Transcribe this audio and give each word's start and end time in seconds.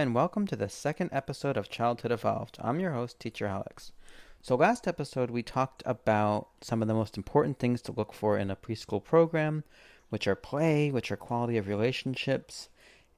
And 0.00 0.14
welcome 0.14 0.46
to 0.46 0.56
the 0.56 0.70
second 0.70 1.10
episode 1.12 1.58
of 1.58 1.68
Childhood 1.68 2.10
Evolved. 2.10 2.56
I'm 2.58 2.80
your 2.80 2.92
host, 2.92 3.20
Teacher 3.20 3.44
Alex. 3.44 3.92
So, 4.40 4.56
last 4.56 4.88
episode 4.88 5.30
we 5.30 5.42
talked 5.42 5.82
about 5.84 6.48
some 6.62 6.80
of 6.80 6.88
the 6.88 6.94
most 6.94 7.18
important 7.18 7.58
things 7.58 7.82
to 7.82 7.92
look 7.92 8.14
for 8.14 8.38
in 8.38 8.50
a 8.50 8.56
preschool 8.56 9.04
program, 9.04 9.62
which 10.08 10.26
are 10.26 10.34
play, 10.34 10.90
which 10.90 11.12
are 11.12 11.18
quality 11.18 11.58
of 11.58 11.68
relationships, 11.68 12.70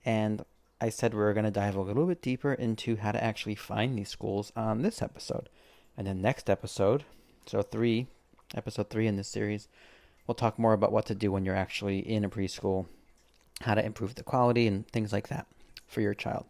and 0.04 0.44
I 0.80 0.88
said 0.88 1.14
we 1.14 1.20
were 1.20 1.32
going 1.32 1.44
to 1.44 1.52
dive 1.52 1.76
a 1.76 1.80
little 1.80 2.04
bit 2.04 2.20
deeper 2.20 2.52
into 2.52 2.96
how 2.96 3.12
to 3.12 3.22
actually 3.22 3.54
find 3.54 3.96
these 3.96 4.08
schools 4.08 4.50
on 4.56 4.82
this 4.82 5.00
episode. 5.00 5.48
And 5.96 6.08
then 6.08 6.20
next 6.20 6.50
episode, 6.50 7.04
so 7.46 7.62
three, 7.62 8.08
episode 8.56 8.90
three 8.90 9.06
in 9.06 9.14
this 9.14 9.28
series, 9.28 9.68
we'll 10.26 10.34
talk 10.34 10.58
more 10.58 10.72
about 10.72 10.90
what 10.90 11.06
to 11.06 11.14
do 11.14 11.30
when 11.30 11.44
you're 11.44 11.54
actually 11.54 12.00
in 12.00 12.24
a 12.24 12.28
preschool, 12.28 12.86
how 13.60 13.76
to 13.76 13.86
improve 13.86 14.16
the 14.16 14.24
quality 14.24 14.66
and 14.66 14.88
things 14.88 15.12
like 15.12 15.28
that 15.28 15.46
for 15.86 16.00
your 16.00 16.14
child. 16.14 16.46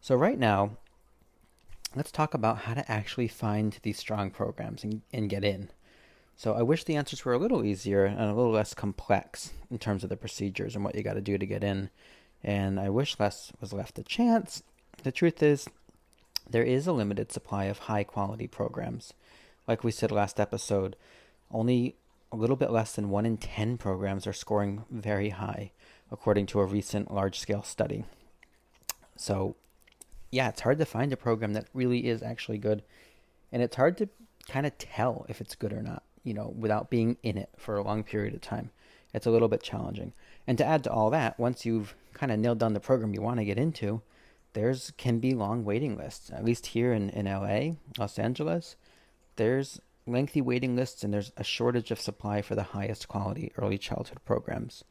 So 0.00 0.16
right 0.16 0.38
now, 0.38 0.78
let's 1.94 2.10
talk 2.10 2.34
about 2.34 2.58
how 2.58 2.74
to 2.74 2.90
actually 2.90 3.28
find 3.28 3.78
these 3.82 3.98
strong 3.98 4.30
programs 4.30 4.82
and, 4.82 5.02
and 5.12 5.28
get 5.28 5.44
in. 5.44 5.70
So 6.36 6.54
I 6.54 6.62
wish 6.62 6.84
the 6.84 6.96
answers 6.96 7.24
were 7.24 7.34
a 7.34 7.38
little 7.38 7.64
easier 7.64 8.06
and 8.06 8.18
a 8.18 8.34
little 8.34 8.52
less 8.52 8.72
complex 8.72 9.52
in 9.70 9.78
terms 9.78 10.02
of 10.02 10.08
the 10.08 10.16
procedures 10.16 10.74
and 10.74 10.82
what 10.82 10.94
you 10.94 11.02
got 11.02 11.14
to 11.14 11.20
do 11.20 11.36
to 11.36 11.46
get 11.46 11.62
in. 11.62 11.90
And 12.42 12.80
I 12.80 12.88
wish 12.88 13.20
less 13.20 13.52
was 13.60 13.74
left 13.74 13.96
to 13.96 14.02
chance. 14.02 14.62
The 15.02 15.12
truth 15.12 15.42
is, 15.42 15.68
there 16.48 16.62
is 16.64 16.86
a 16.86 16.92
limited 16.92 17.30
supply 17.30 17.64
of 17.64 17.80
high 17.80 18.04
quality 18.04 18.46
programs. 18.46 19.12
Like 19.68 19.84
we 19.84 19.90
said 19.90 20.10
last 20.10 20.40
episode, 20.40 20.96
only 21.50 21.96
a 22.32 22.36
little 22.36 22.56
bit 22.56 22.70
less 22.70 22.92
than 22.92 23.10
1 23.10 23.26
in 23.26 23.36
10 23.36 23.76
programs 23.76 24.26
are 24.26 24.32
scoring 24.32 24.84
very 24.90 25.30
high, 25.30 25.72
according 26.10 26.46
to 26.46 26.60
a 26.60 26.64
recent 26.64 27.12
large 27.12 27.38
scale 27.38 27.62
study. 27.62 28.04
So, 29.14 29.56
yeah, 30.30 30.48
it's 30.48 30.60
hard 30.60 30.78
to 30.78 30.84
find 30.84 31.12
a 31.12 31.16
program 31.16 31.52
that 31.54 31.66
really 31.74 32.06
is 32.06 32.22
actually 32.22 32.58
good. 32.58 32.82
And 33.52 33.62
it's 33.62 33.76
hard 33.76 33.96
to 33.98 34.08
kind 34.48 34.66
of 34.66 34.76
tell 34.78 35.26
if 35.28 35.40
it's 35.40 35.54
good 35.54 35.72
or 35.72 35.82
not, 35.82 36.02
you 36.22 36.34
know, 36.34 36.54
without 36.56 36.90
being 36.90 37.16
in 37.22 37.36
it 37.36 37.50
for 37.56 37.76
a 37.76 37.82
long 37.82 38.02
period 38.04 38.34
of 38.34 38.40
time. 38.40 38.70
It's 39.12 39.26
a 39.26 39.30
little 39.30 39.48
bit 39.48 39.62
challenging. 39.62 40.12
And 40.46 40.56
to 40.58 40.64
add 40.64 40.84
to 40.84 40.92
all 40.92 41.10
that, 41.10 41.38
once 41.38 41.66
you've 41.66 41.94
kind 42.14 42.30
of 42.30 42.38
nailed 42.38 42.58
down 42.58 42.74
the 42.74 42.80
program 42.80 43.12
you 43.12 43.22
want 43.22 43.38
to 43.38 43.44
get 43.44 43.58
into, 43.58 44.02
there's 44.52 44.92
can 44.96 45.18
be 45.18 45.34
long 45.34 45.64
waiting 45.64 45.96
lists. 45.96 46.30
At 46.30 46.44
least 46.44 46.66
here 46.66 46.92
in, 46.92 47.10
in 47.10 47.26
LA, 47.26 47.76
Los 47.98 48.18
Angeles, 48.18 48.76
there's 49.36 49.80
lengthy 50.06 50.40
waiting 50.40 50.76
lists 50.76 51.04
and 51.04 51.12
there's 51.12 51.32
a 51.36 51.44
shortage 51.44 51.90
of 51.90 52.00
supply 52.00 52.42
for 52.42 52.54
the 52.54 52.62
highest 52.62 53.08
quality 53.08 53.52
early 53.56 53.78
childhood 53.78 54.18
programs. 54.24 54.84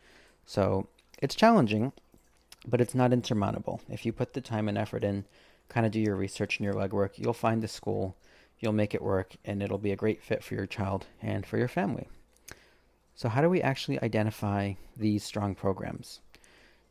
So 0.46 0.88
it's 1.22 1.36
challenging, 1.36 1.92
but 2.70 2.82
it's 2.82 2.96
not 2.96 3.14
insurmountable. 3.14 3.82
If 3.90 4.06
you 4.06 4.14
put 4.14 4.34
the 4.34 4.42
time 4.42 4.68
and 4.68 4.78
effort 4.78 5.04
in, 5.04 5.26
kind 5.68 5.86
of 5.86 5.92
do 5.92 6.00
your 6.00 6.16
research 6.16 6.58
and 6.58 6.66
your 6.66 6.74
legwork, 6.74 7.18
you'll 7.18 7.34
find 7.34 7.62
the 7.62 7.68
school, 7.68 8.16
you'll 8.60 8.74
make 8.74 8.94
it 8.94 9.02
work, 9.02 9.36
and 9.46 9.62
it'll 9.62 9.78
be 9.78 9.92
a 9.92 9.98
great 9.98 10.22
fit 10.22 10.44
for 10.44 10.56
your 10.56 10.66
child 10.66 11.06
and 11.22 11.46
for 11.46 11.58
your 11.58 11.68
family. 11.68 12.08
So, 13.16 13.30
how 13.30 13.42
do 13.42 13.50
we 13.50 13.62
actually 13.62 14.02
identify 14.02 14.74
these 14.96 15.24
strong 15.24 15.56
programs? 15.56 16.22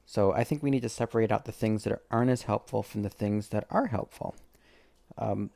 So, 0.04 0.32
I 0.32 0.44
think 0.44 0.62
we 0.62 0.70
need 0.70 0.82
to 0.82 0.88
separate 0.88 1.32
out 1.32 1.44
the 1.44 1.52
things 1.52 1.84
that 1.84 2.02
aren't 2.10 2.30
as 2.30 2.42
helpful 2.42 2.82
from 2.82 3.02
the 3.02 3.10
things 3.10 3.48
that 3.48 3.66
are 3.70 3.86
helpful. 3.86 4.34
Um, 5.16 5.50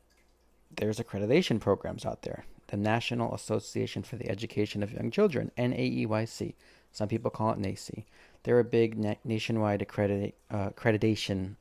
there's 0.77 0.99
accreditation 0.99 1.61
programs 1.61 2.07
out 2.07 2.23
there. 2.23 2.45
The 2.69 2.77
National 2.77 3.35
Association 3.35 4.03
for 4.03 4.17
the 4.17 4.31
Education 4.31 4.83
of 4.83 4.93
Young 4.93 5.11
Children, 5.11 5.51
NAEYC. 5.59 6.55
Some 6.91 7.09
people 7.09 7.31
call 7.31 7.51
it 7.51 7.59
NAEYC. 7.59 8.05
They're 8.45 8.59
a 8.59 8.65
big 8.65 8.99
na- 8.99 9.15
nationwide 9.25 9.83
uh, 9.83 10.71
accreditation 10.71 11.57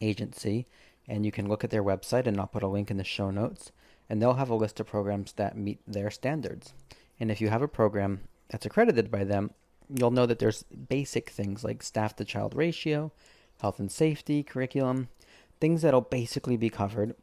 agency, 0.00 0.66
and 1.08 1.26
you 1.26 1.32
can 1.32 1.48
look 1.48 1.64
at 1.64 1.70
their 1.70 1.82
website, 1.82 2.26
and 2.26 2.38
I'll 2.38 2.46
put 2.46 2.62
a 2.62 2.68
link 2.68 2.90
in 2.90 2.96
the 2.96 3.04
show 3.04 3.30
notes, 3.30 3.72
and 4.08 4.20
they'll 4.20 4.34
have 4.34 4.50
a 4.50 4.54
list 4.54 4.80
of 4.80 4.86
programs 4.86 5.32
that 5.32 5.56
meet 5.56 5.80
their 5.86 6.10
standards. 6.10 6.72
And 7.18 7.30
if 7.30 7.40
you 7.40 7.48
have 7.48 7.62
a 7.62 7.68
program 7.68 8.20
that's 8.48 8.66
accredited 8.66 9.10
by 9.10 9.24
them, 9.24 9.50
you'll 9.88 10.10
know 10.10 10.26
that 10.26 10.38
there's 10.38 10.62
basic 10.64 11.30
things 11.30 11.64
like 11.64 11.82
staff 11.82 12.16
to 12.16 12.24
child 12.24 12.54
ratio, 12.54 13.12
health 13.60 13.78
and 13.78 13.90
safety, 13.90 14.42
curriculum, 14.42 15.08
things 15.60 15.82
that'll 15.82 16.00
basically 16.00 16.56
be 16.56 16.70
covered. 16.70 17.14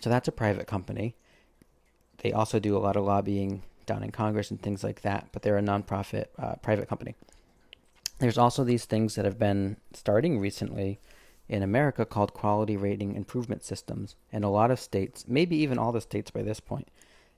So 0.00 0.10
that's 0.10 0.28
a 0.28 0.32
private 0.32 0.66
company. 0.66 1.14
They 2.18 2.32
also 2.32 2.58
do 2.58 2.76
a 2.76 2.78
lot 2.78 2.96
of 2.96 3.04
lobbying 3.04 3.62
down 3.86 4.02
in 4.02 4.10
Congress 4.10 4.50
and 4.50 4.60
things 4.60 4.82
like 4.82 5.02
that, 5.02 5.28
but 5.32 5.42
they're 5.42 5.58
a 5.58 5.62
nonprofit 5.62 6.26
uh, 6.38 6.56
private 6.56 6.88
company. 6.88 7.14
There's 8.18 8.38
also 8.38 8.64
these 8.64 8.84
things 8.84 9.14
that 9.14 9.24
have 9.24 9.38
been 9.38 9.76
starting 9.92 10.38
recently 10.38 11.00
in 11.48 11.62
America 11.62 12.04
called 12.04 12.32
quality 12.32 12.76
rating 12.76 13.14
improvement 13.14 13.64
systems. 13.64 14.14
And 14.32 14.44
a 14.44 14.48
lot 14.48 14.70
of 14.70 14.80
states, 14.80 15.24
maybe 15.28 15.56
even 15.56 15.78
all 15.78 15.92
the 15.92 16.00
states 16.00 16.30
by 16.30 16.42
this 16.42 16.60
point, 16.60 16.88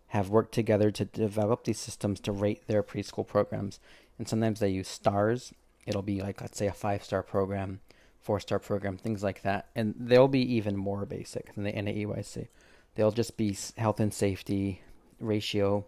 have 0.08 0.28
worked 0.28 0.54
together 0.54 0.90
to 0.92 1.04
develop 1.04 1.64
these 1.64 1.80
systems 1.80 2.20
to 2.20 2.32
rate 2.32 2.66
their 2.66 2.82
preschool 2.82 3.26
programs. 3.26 3.80
And 4.18 4.28
sometimes 4.28 4.60
they 4.60 4.68
use 4.68 4.88
stars. 4.88 5.52
It'll 5.86 6.02
be 6.02 6.20
like, 6.20 6.40
let's 6.40 6.58
say, 6.58 6.66
a 6.66 6.72
five 6.72 7.02
star 7.02 7.22
program, 7.22 7.80
four 8.20 8.38
star 8.38 8.58
program, 8.58 8.96
things 8.96 9.22
like 9.22 9.42
that. 9.42 9.66
And 9.74 9.94
they'll 9.98 10.28
be 10.28 10.54
even 10.54 10.76
more 10.76 11.04
basic 11.06 11.54
than 11.54 11.64
the 11.64 11.72
NAEYC. 11.72 12.48
They'll 12.94 13.10
just 13.10 13.36
be 13.36 13.56
health 13.76 13.98
and 13.98 14.12
safety 14.12 14.82
ratio 15.20 15.84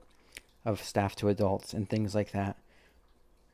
of 0.64 0.82
staff 0.82 1.14
to 1.16 1.28
adults 1.28 1.72
and 1.72 1.88
things 1.88 2.14
like 2.14 2.32
that 2.32 2.56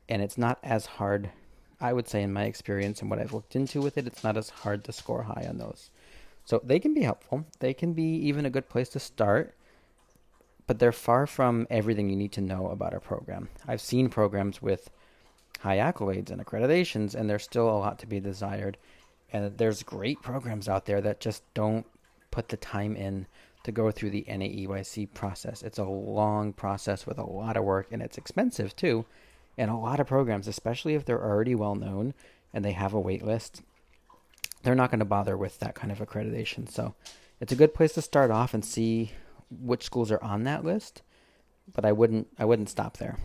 and 0.09 0.21
it's 0.21 0.37
not 0.37 0.59
as 0.63 0.85
hard. 0.85 1.31
I 1.79 1.93
would 1.93 2.07
say, 2.07 2.23
in 2.23 2.33
my 2.33 2.43
experience 2.43 3.01
and 3.01 3.09
what 3.09 3.19
I've 3.19 3.33
looked 3.33 3.55
into 3.55 3.81
with 3.81 3.97
it, 3.97 4.07
it's 4.07 4.23
not 4.23 4.37
as 4.37 4.49
hard 4.49 4.83
to 4.85 4.93
score 4.93 5.23
high 5.23 5.45
on 5.47 5.57
those. 5.57 5.89
So 6.45 6.61
they 6.63 6.79
can 6.79 6.93
be 6.93 7.01
helpful. 7.01 7.45
They 7.59 7.73
can 7.73 7.93
be 7.93 8.03
even 8.03 8.45
a 8.45 8.49
good 8.49 8.69
place 8.69 8.89
to 8.89 8.99
start, 8.99 9.55
but 10.67 10.79
they're 10.79 10.91
far 10.91 11.27
from 11.27 11.67
everything 11.69 12.09
you 12.09 12.15
need 12.15 12.31
to 12.33 12.41
know 12.41 12.67
about 12.67 12.93
a 12.93 12.99
program. 12.99 13.49
I've 13.67 13.81
seen 13.81 14.09
programs 14.09 14.61
with 14.61 14.89
high 15.59 15.77
accolades 15.77 16.29
and 16.29 16.43
accreditations, 16.43 17.15
and 17.15 17.29
there's 17.29 17.43
still 17.43 17.69
a 17.69 17.77
lot 17.77 17.99
to 17.99 18.07
be 18.07 18.19
desired. 18.19 18.77
And 19.33 19.57
there's 19.57 19.83
great 19.83 20.21
programs 20.21 20.69
out 20.69 20.85
there 20.85 21.01
that 21.01 21.19
just 21.19 21.43
don't 21.53 21.85
put 22.31 22.49
the 22.49 22.57
time 22.57 22.95
in 22.95 23.27
to 23.63 23.71
go 23.71 23.89
through 23.89 24.11
the 24.11 24.25
NAEYC 24.29 25.13
process. 25.13 25.63
It's 25.63 25.79
a 25.79 25.83
long 25.83 26.53
process 26.53 27.07
with 27.07 27.17
a 27.17 27.25
lot 27.25 27.57
of 27.57 27.63
work, 27.63 27.87
and 27.91 28.01
it's 28.01 28.17
expensive 28.17 28.75
too. 28.75 29.05
And 29.57 29.71
a 29.71 29.75
lot 29.75 29.99
of 29.99 30.07
programs, 30.07 30.47
especially 30.47 30.95
if 30.95 31.05
they're 31.05 31.23
already 31.23 31.55
well 31.55 31.75
known 31.75 32.13
and 32.53 32.63
they 32.63 32.73
have 32.73 32.93
a 32.93 32.99
wait 32.99 33.23
list, 33.23 33.61
they're 34.63 34.75
not 34.75 34.89
going 34.89 34.99
to 34.99 35.05
bother 35.05 35.37
with 35.37 35.59
that 35.59 35.75
kind 35.75 35.91
of 35.91 35.99
accreditation. 35.99 36.69
So 36.69 36.95
it's 37.39 37.51
a 37.51 37.57
good 37.57 37.73
place 37.73 37.93
to 37.93 38.01
start 38.01 38.31
off 38.31 38.53
and 38.53 38.65
see 38.65 39.11
which 39.49 39.83
schools 39.83 40.11
are 40.11 40.23
on 40.23 40.43
that 40.43 40.65
list, 40.65 41.01
but 41.73 41.85
I 41.85 41.91
wouldn't 41.91 42.27
I 42.37 42.45
wouldn't 42.45 42.69
stop 42.69 42.97
there. 42.97 43.17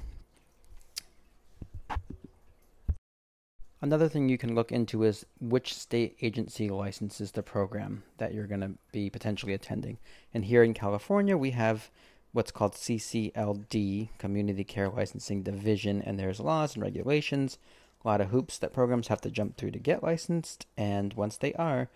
Another 3.82 4.08
thing 4.08 4.28
you 4.28 4.36
can 4.36 4.54
look 4.54 4.70
into 4.70 5.04
is 5.04 5.24
which 5.41 5.72
state 5.72 6.16
agency 6.20 6.68
licenses 6.68 7.32
the 7.32 7.42
program 7.42 8.02
that 8.18 8.34
you're 8.34 8.47
going 8.47 8.60
to 8.60 8.72
be 8.92 9.08
potentially 9.08 9.54
attending. 9.54 9.97
And 10.34 10.44
here 10.44 10.62
in 10.62 10.74
California, 10.74 11.34
we 11.38 11.52
have 11.52 11.91
what's 12.32 12.50
called 12.50 12.74
CCLD, 12.74 14.10
Community 14.18 14.64
Care 14.64 14.88
Licensing 14.88 15.42
Division, 15.42 16.00
and 16.02 16.18
there's 16.18 16.41
laws 16.41 16.74
and 16.74 16.82
regulations, 16.82 17.59
a 18.04 18.09
lot 18.09 18.21
of 18.21 18.30
hoops 18.30 18.59
that 18.59 18.72
programs 18.72 19.09
have 19.09 19.21
to 19.22 19.30
jump 19.30 19.56
through 19.56 19.72
to 19.72 19.78
get 19.78 20.03
licensed, 20.03 20.66
and 20.77 21.12
once 21.15 21.36
they 21.36 21.53
are, 21.54 21.88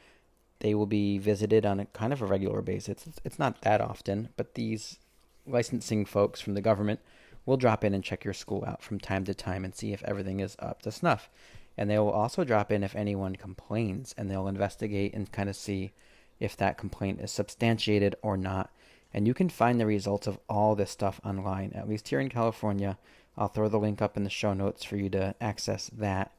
they 0.60 0.74
will 0.74 0.86
be 0.86 1.18
visited 1.18 1.64
on 1.64 1.80
a 1.80 1.86
kind 1.86 2.12
of 2.12 2.22
a 2.22 2.26
regular 2.26 2.62
basis. 2.62 3.06
It's, 3.06 3.20
it's 3.24 3.38
not 3.38 3.60
that 3.62 3.80
often, 3.80 4.28
but 4.36 4.54
these 4.54 4.98
licensing 5.46 6.04
folks 6.04 6.40
from 6.40 6.54
the 6.54 6.60
government 6.60 7.00
will 7.46 7.56
drop 7.56 7.84
in 7.84 7.94
and 7.94 8.02
check 8.02 8.24
your 8.24 8.34
school 8.34 8.64
out 8.66 8.82
from 8.82 8.98
time 8.98 9.24
to 9.24 9.34
time 9.34 9.64
and 9.64 9.74
see 9.74 9.92
if 9.92 10.02
everything 10.04 10.40
is 10.40 10.56
up 10.58 10.82
to 10.82 10.90
snuff. 10.90 11.28
And 11.76 11.90
they 11.90 11.98
will 11.98 12.10
also 12.10 12.44
drop 12.44 12.72
in 12.72 12.82
if 12.82 12.94
anyone 12.94 13.36
complains, 13.36 14.14
and 14.16 14.30
they'll 14.30 14.48
investigate 14.48 15.12
and 15.14 15.30
kind 15.30 15.48
of 15.48 15.56
see 15.56 15.92
if 16.40 16.56
that 16.56 16.78
complaint 16.78 17.20
is 17.20 17.30
substantiated 17.30 18.16
or 18.22 18.36
not 18.36 18.70
and 19.14 19.28
you 19.28 19.32
can 19.32 19.48
find 19.48 19.80
the 19.80 19.86
results 19.86 20.26
of 20.26 20.40
all 20.48 20.74
this 20.74 20.90
stuff 20.90 21.20
online, 21.24 21.72
at 21.72 21.88
least 21.88 22.08
here 22.08 22.18
in 22.18 22.28
California. 22.28 22.98
I'll 23.38 23.48
throw 23.48 23.68
the 23.68 23.78
link 23.78 24.02
up 24.02 24.16
in 24.16 24.24
the 24.24 24.30
show 24.30 24.52
notes 24.52 24.82
for 24.82 24.96
you 24.96 25.08
to 25.10 25.36
access 25.40 25.88
that. 25.96 26.32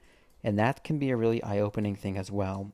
And 0.44 0.60
that 0.60 0.84
can 0.84 1.00
be 1.00 1.10
a 1.10 1.16
really 1.16 1.42
eye 1.42 1.60
opening 1.60 1.96
thing 1.96 2.18
as 2.18 2.30
well. 2.30 2.74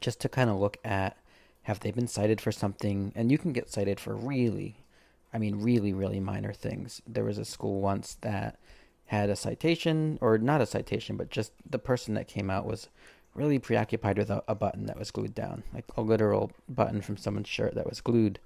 Just 0.00 0.20
to 0.22 0.28
kind 0.28 0.50
of 0.50 0.56
look 0.56 0.76
at 0.84 1.16
have 1.62 1.80
they 1.80 1.92
been 1.92 2.08
cited 2.08 2.40
for 2.40 2.52
something? 2.52 3.12
And 3.14 3.30
you 3.30 3.38
can 3.38 3.52
get 3.52 3.70
cited 3.70 3.98
for 4.00 4.14
really, 4.14 4.84
I 5.32 5.38
mean, 5.38 5.62
really, 5.62 5.92
really 5.92 6.20
minor 6.20 6.52
things. 6.52 7.00
There 7.06 7.24
was 7.24 7.38
a 7.38 7.44
school 7.44 7.80
once 7.80 8.16
that 8.22 8.58
had 9.06 9.30
a 9.30 9.36
citation, 9.36 10.18
or 10.20 10.36
not 10.36 10.60
a 10.60 10.66
citation, 10.66 11.16
but 11.16 11.30
just 11.30 11.52
the 11.68 11.78
person 11.78 12.14
that 12.14 12.26
came 12.26 12.50
out 12.50 12.66
was 12.66 12.88
really 13.34 13.60
preoccupied 13.60 14.18
with 14.18 14.30
a, 14.30 14.42
a 14.48 14.54
button 14.54 14.86
that 14.86 14.98
was 14.98 15.12
glued 15.12 15.34
down, 15.34 15.62
like 15.72 15.84
a 15.96 16.02
literal 16.02 16.50
button 16.68 17.00
from 17.00 17.16
someone's 17.16 17.48
shirt 17.48 17.74
that 17.76 17.88
was 17.88 18.00
glued 18.00 18.40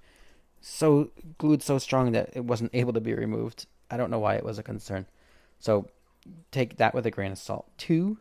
so 0.61 1.09
glued 1.37 1.63
so 1.63 1.77
strong 1.79 2.11
that 2.11 2.29
it 2.33 2.45
wasn't 2.45 2.71
able 2.73 2.93
to 2.93 3.01
be 3.01 3.13
removed. 3.13 3.65
I 3.89 3.97
don't 3.97 4.11
know 4.11 4.19
why 4.19 4.35
it 4.35 4.45
was 4.45 4.59
a 4.59 4.63
concern. 4.63 5.07
So 5.59 5.89
take 6.51 6.77
that 6.77 6.93
with 6.93 7.05
a 7.05 7.11
grain 7.11 7.31
of 7.31 7.37
salt 7.37 7.67
too. 7.77 8.17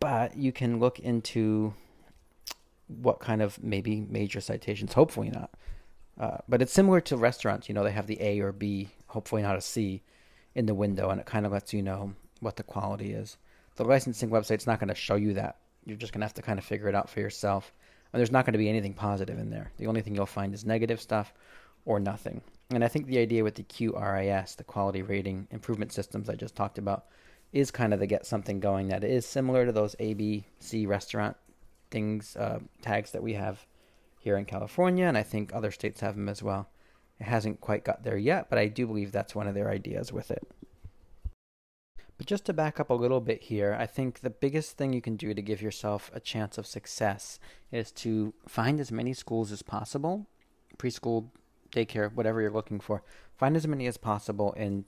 But 0.00 0.36
you 0.36 0.52
can 0.52 0.78
look 0.78 0.98
into 0.98 1.74
what 2.88 3.18
kind 3.18 3.42
of 3.42 3.62
maybe 3.62 4.00
major 4.00 4.40
citations. 4.40 4.92
Hopefully 4.92 5.30
not. 5.30 5.50
Uh, 6.18 6.38
but 6.48 6.62
it's 6.62 6.72
similar 6.72 7.00
to 7.02 7.16
restaurants. 7.16 7.68
You 7.68 7.74
know, 7.74 7.82
they 7.82 7.90
have 7.90 8.06
the 8.06 8.22
A 8.22 8.40
or 8.40 8.52
B, 8.52 8.90
hopefully 9.08 9.42
not 9.42 9.56
a 9.56 9.60
C, 9.60 10.02
in 10.54 10.66
the 10.66 10.74
window, 10.74 11.10
and 11.10 11.20
it 11.20 11.26
kind 11.26 11.44
of 11.44 11.52
lets 11.52 11.72
you 11.72 11.82
know 11.82 12.14
what 12.40 12.56
the 12.56 12.62
quality 12.62 13.12
is. 13.12 13.36
The 13.76 13.84
licensing 13.84 14.30
website's 14.30 14.66
not 14.66 14.78
going 14.78 14.88
to 14.88 14.94
show 14.94 15.16
you 15.16 15.34
that. 15.34 15.56
You're 15.84 15.96
just 15.96 16.12
going 16.12 16.20
to 16.20 16.26
have 16.26 16.34
to 16.34 16.42
kind 16.42 16.58
of 16.58 16.64
figure 16.64 16.88
it 16.88 16.94
out 16.94 17.10
for 17.10 17.20
yourself. 17.20 17.72
And 18.12 18.20
there's 18.20 18.30
not 18.30 18.44
going 18.44 18.52
to 18.52 18.58
be 18.58 18.68
anything 18.68 18.94
positive 18.94 19.38
in 19.38 19.50
there. 19.50 19.72
The 19.78 19.88
only 19.88 20.02
thing 20.02 20.14
you'll 20.14 20.26
find 20.26 20.54
is 20.54 20.64
negative 20.64 21.00
stuff 21.00 21.34
or 21.84 22.00
nothing. 22.00 22.42
And 22.70 22.82
I 22.82 22.88
think 22.88 23.06
the 23.06 23.18
idea 23.18 23.44
with 23.44 23.54
the 23.54 23.62
QRIS, 23.62 24.56
the 24.56 24.64
quality 24.64 25.02
rating 25.02 25.46
improvement 25.50 25.92
systems 25.92 26.28
I 26.28 26.34
just 26.34 26.56
talked 26.56 26.78
about, 26.78 27.04
is 27.52 27.70
kind 27.70 27.94
of 27.94 28.00
to 28.00 28.06
get 28.06 28.26
something 28.26 28.58
going 28.58 28.88
that 28.88 29.04
is 29.04 29.24
similar 29.26 29.64
to 29.64 29.72
those 29.72 29.94
ABC 29.96 30.86
restaurant 30.86 31.36
things, 31.90 32.36
uh, 32.36 32.58
tags 32.82 33.12
that 33.12 33.22
we 33.22 33.34
have 33.34 33.66
here 34.18 34.36
in 34.36 34.44
California, 34.44 35.06
and 35.06 35.16
I 35.16 35.22
think 35.22 35.54
other 35.54 35.70
states 35.70 36.00
have 36.00 36.16
them 36.16 36.28
as 36.28 36.42
well. 36.42 36.68
It 37.20 37.24
hasn't 37.24 37.60
quite 37.60 37.84
got 37.84 38.02
there 38.02 38.16
yet, 38.16 38.48
but 38.50 38.58
I 38.58 38.66
do 38.66 38.86
believe 38.86 39.12
that's 39.12 39.34
one 39.34 39.46
of 39.46 39.54
their 39.54 39.70
ideas 39.70 40.12
with 40.12 40.30
it. 40.30 40.42
But 42.16 42.26
just 42.26 42.44
to 42.46 42.52
back 42.52 42.80
up 42.80 42.90
a 42.90 42.94
little 42.94 43.20
bit 43.20 43.42
here, 43.42 43.76
I 43.78 43.86
think 43.86 44.20
the 44.20 44.30
biggest 44.30 44.76
thing 44.76 44.92
you 44.92 45.00
can 45.00 45.16
do 45.16 45.34
to 45.34 45.42
give 45.42 45.60
yourself 45.60 46.10
a 46.14 46.20
chance 46.20 46.58
of 46.58 46.66
success 46.66 47.38
is 47.70 47.92
to 47.92 48.34
find 48.48 48.80
as 48.80 48.90
many 48.90 49.12
schools 49.12 49.52
as 49.52 49.62
possible, 49.62 50.26
preschool, 50.78 51.30
daycare, 51.74 52.12
whatever 52.12 52.40
you're 52.40 52.50
looking 52.50 52.80
for. 52.80 53.02
Find 53.36 53.56
as 53.56 53.66
many 53.66 53.86
as 53.86 53.96
possible 53.96 54.54
and 54.56 54.84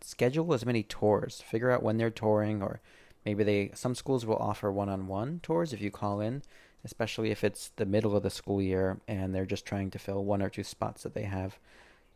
schedule 0.00 0.54
as 0.54 0.64
many 0.64 0.82
tours. 0.82 1.42
Figure 1.42 1.70
out 1.70 1.82
when 1.82 1.96
they're 1.96 2.10
touring 2.10 2.62
or 2.62 2.80
maybe 3.24 3.44
they 3.44 3.70
some 3.74 3.94
schools 3.94 4.24
will 4.24 4.36
offer 4.36 4.70
one-on-one 4.70 5.40
tours 5.42 5.72
if 5.72 5.80
you 5.80 5.90
call 5.90 6.20
in, 6.20 6.42
especially 6.84 7.30
if 7.30 7.42
it's 7.42 7.70
the 7.76 7.86
middle 7.86 8.16
of 8.16 8.22
the 8.22 8.30
school 8.30 8.62
year 8.62 9.00
and 9.08 9.34
they're 9.34 9.46
just 9.46 9.66
trying 9.66 9.90
to 9.90 9.98
fill 9.98 10.24
one 10.24 10.42
or 10.42 10.48
two 10.48 10.64
spots 10.64 11.02
that 11.02 11.14
they 11.14 11.22
have. 11.22 11.58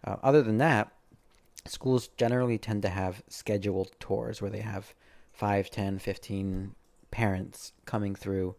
Uh, 0.04 0.16
other 0.22 0.42
than 0.42 0.58
that, 0.58 0.92
schools 1.66 2.08
generally 2.16 2.58
tend 2.58 2.82
to 2.82 2.88
have 2.88 3.22
scheduled 3.28 3.92
tours 3.98 4.40
where 4.40 4.50
they 4.50 4.60
have 4.60 4.94
5, 5.32 5.70
10, 5.70 5.98
15 5.98 6.74
parents 7.10 7.72
coming 7.84 8.14
through, 8.14 8.54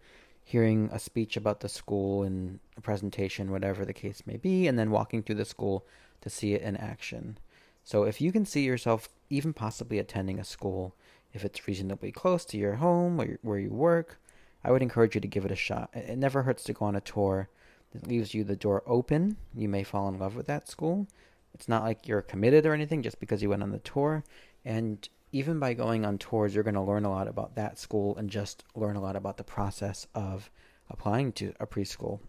hearing 0.50 0.90
a 0.92 0.98
speech 0.98 1.38
about 1.38 1.60
the 1.60 1.70
school 1.70 2.24
and 2.24 2.60
a 2.76 2.82
presentation, 2.82 3.52
whatever 3.52 3.86
the 3.86 3.94
case 3.94 4.24
may 4.26 4.36
be, 4.36 4.66
and 4.66 4.80
then 4.80 4.90
walking 4.90 5.22
through 5.22 5.36
the 5.36 5.46
school 5.46 5.86
to 6.22 6.30
see 6.30 6.56
it 6.56 6.64
in 6.64 6.76
action. 6.76 7.38
So 7.84 8.04
if 8.04 8.20
you 8.20 8.32
can 8.32 8.46
see 8.46 8.64
yourself 8.64 9.10
even 9.30 9.54
possibly 9.54 10.00
attending 10.00 10.40
a 10.40 10.44
school, 10.44 10.96
if 11.34 11.46
it's 11.46 11.68
reasonably 11.68 12.12
close 12.12 12.46
to 12.46 12.58
your 12.58 12.78
home 12.78 13.22
or 13.22 13.38
where 13.44 13.60
you 13.60 13.70
work, 13.70 14.20
I 14.64 14.72
would 14.72 14.82
encourage 14.82 15.14
you 15.14 15.22
to 15.22 15.28
give 15.28 15.46
it 15.46 15.52
a 15.52 15.56
shot. 15.56 15.92
It 15.94 16.18
never 16.18 16.42
hurts 16.42 16.64
to 16.64 16.74
go 16.74 16.86
on 16.86 16.96
a 16.96 17.02
tour. 17.02 17.48
It 17.94 18.08
leaves 18.08 18.34
you 18.34 18.44
the 18.44 18.56
door 18.56 18.82
open. 18.88 19.38
You 19.54 19.70
may 19.70 19.84
fall 19.84 20.10
in 20.10 20.18
love 20.18 20.36
with 20.36 20.48
that 20.48 20.68
school, 20.68 21.06
it's 21.54 21.68
not 21.68 21.84
like 21.84 22.08
you're 22.08 22.24
committed 22.24 22.66
or 22.66 22.74
anything 22.74 23.04
just 23.04 23.20
because 23.20 23.44
you 23.44 23.50
went 23.50 23.62
on 23.62 23.72
the 23.72 23.80
tour. 23.80 24.24
And 24.66 25.08
even 25.32 25.60
by 25.60 25.74
going 25.74 26.06
on 26.06 26.18
tours, 26.18 26.54
you're 26.54 26.64
going 26.64 26.74
to 26.74 26.82
learn 26.82 27.06
a 27.06 27.12
lot 27.12 27.28
about 27.28 27.56
that 27.56 27.78
school 27.78 28.18
and 28.18 28.30
just 28.30 28.64
learn 28.76 28.96
a 28.96 29.02
lot 29.02 29.16
about 29.16 29.38
the 29.38 29.44
process 29.44 30.08
of 30.16 30.50
applying 30.90 31.32
to 31.34 31.54
a 31.60 31.68
preschool. 31.68 32.20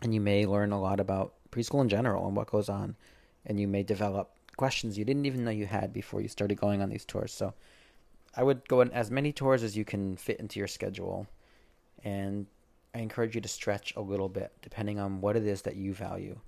And 0.00 0.14
you 0.14 0.20
may 0.20 0.46
learn 0.46 0.72
a 0.72 0.80
lot 0.80 1.00
about 1.00 1.34
preschool 1.50 1.82
in 1.82 1.88
general 1.88 2.26
and 2.26 2.36
what 2.36 2.50
goes 2.50 2.68
on. 2.68 2.96
And 3.46 3.58
you 3.58 3.66
may 3.66 3.82
develop 3.82 4.30
questions 4.56 4.98
you 4.98 5.04
didn't 5.04 5.26
even 5.26 5.44
know 5.44 5.50
you 5.50 5.66
had 5.66 5.92
before 5.92 6.20
you 6.20 6.28
started 6.28 6.56
going 6.56 6.82
on 6.82 6.90
these 6.90 7.04
tours. 7.04 7.32
So 7.32 7.54
I 8.36 8.42
would 8.42 8.68
go 8.68 8.80
on 8.80 8.90
as 8.92 9.10
many 9.10 9.32
tours 9.32 9.62
as 9.62 9.76
you 9.76 9.84
can 9.84 10.16
fit 10.16 10.38
into 10.40 10.58
your 10.58 10.68
schedule. 10.68 11.26
And 12.04 12.46
I 12.94 12.98
encourage 12.98 13.34
you 13.34 13.40
to 13.40 13.48
stretch 13.48 13.94
a 13.96 14.00
little 14.00 14.28
bit 14.28 14.52
depending 14.62 14.98
on 14.98 15.20
what 15.20 15.36
it 15.36 15.46
is 15.46 15.62
that 15.62 15.76
you 15.76 15.94
value. 15.94 16.38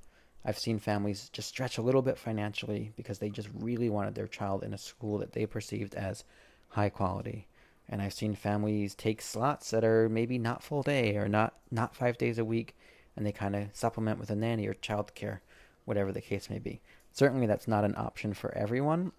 I've 0.45 0.59
seen 0.59 0.79
families 0.79 1.31
just 1.33 1.49
stretch 1.49 1.79
a 1.79 1.83
little 1.83 2.03
bit 2.03 2.19
financially 2.19 2.93
because 2.97 3.19
they 3.19 3.31
just 3.31 3.49
really 3.55 3.89
wanted 3.89 4.15
their 4.15 4.27
child 4.27 4.63
in 4.63 4.75
a 4.75 4.79
school 4.79 5.19
that 5.19 5.33
they 5.33 5.47
perceived 5.47 5.95
as 5.95 6.25
high 6.69 6.91
quality. 6.91 7.47
And 7.89 8.03
I've 8.03 8.13
seen 8.13 8.35
families 8.35 8.95
take 8.95 9.23
slots 9.23 9.71
that 9.71 9.85
are 9.85 10.09
maybe 10.09 10.39
not 10.39 10.63
full 10.63 10.83
day 10.83 11.17
or 11.17 11.29
not 11.29 11.55
not 11.71 11.95
5 11.95 12.19
days 12.19 12.39
a 12.39 12.45
week 12.45 12.77
and 13.17 13.25
they 13.25 13.33
kind 13.33 13.57
of 13.57 13.69
supplement 13.73 14.19
with 14.19 14.31
a 14.31 14.37
nanny 14.37 14.67
or 14.67 14.75
childcare, 14.75 15.41
whatever 15.85 16.13
the 16.13 16.21
case 16.21 16.51
may 16.51 16.59
be. 16.59 16.81
Certainly 17.13 17.47
that's 17.47 17.69
not 17.69 17.85
an 17.85 17.95
option 17.97 18.35
for 18.35 18.53
everyone. 18.55 19.13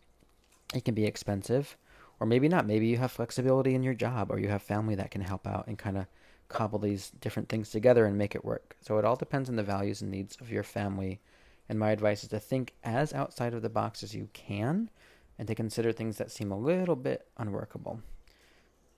It 0.73 0.83
can 0.85 0.93
be 0.93 1.05
expensive 1.05 1.77
or 2.19 2.27
maybe 2.27 2.49
not. 2.49 2.67
Maybe 2.67 2.87
you 2.87 2.97
have 2.97 3.11
flexibility 3.11 3.73
in 3.73 3.83
your 3.83 3.93
job 3.93 4.31
or 4.31 4.39
you 4.39 4.49
have 4.49 4.61
family 4.61 4.95
that 4.95 5.11
can 5.11 5.21
help 5.21 5.47
out 5.47 5.67
and 5.67 5.77
kind 5.77 5.97
of 5.97 6.05
cobble 6.47 6.79
these 6.79 7.11
different 7.21 7.49
things 7.49 7.69
together 7.69 8.05
and 8.05 8.17
make 8.17 8.35
it 8.35 8.45
work. 8.45 8.75
So 8.81 8.97
it 8.97 9.05
all 9.05 9.15
depends 9.15 9.49
on 9.49 9.55
the 9.55 9.63
values 9.63 10.01
and 10.01 10.11
needs 10.11 10.37
of 10.39 10.51
your 10.51 10.63
family. 10.63 11.19
And 11.67 11.79
my 11.79 11.91
advice 11.91 12.23
is 12.23 12.29
to 12.29 12.39
think 12.39 12.73
as 12.83 13.13
outside 13.13 13.53
of 13.53 13.61
the 13.61 13.69
box 13.69 14.03
as 14.03 14.13
you 14.13 14.29
can 14.33 14.89
and 15.37 15.47
to 15.47 15.55
consider 15.55 15.91
things 15.91 16.17
that 16.17 16.31
seem 16.31 16.51
a 16.51 16.57
little 16.57 16.95
bit 16.95 17.27
unworkable. 17.37 18.01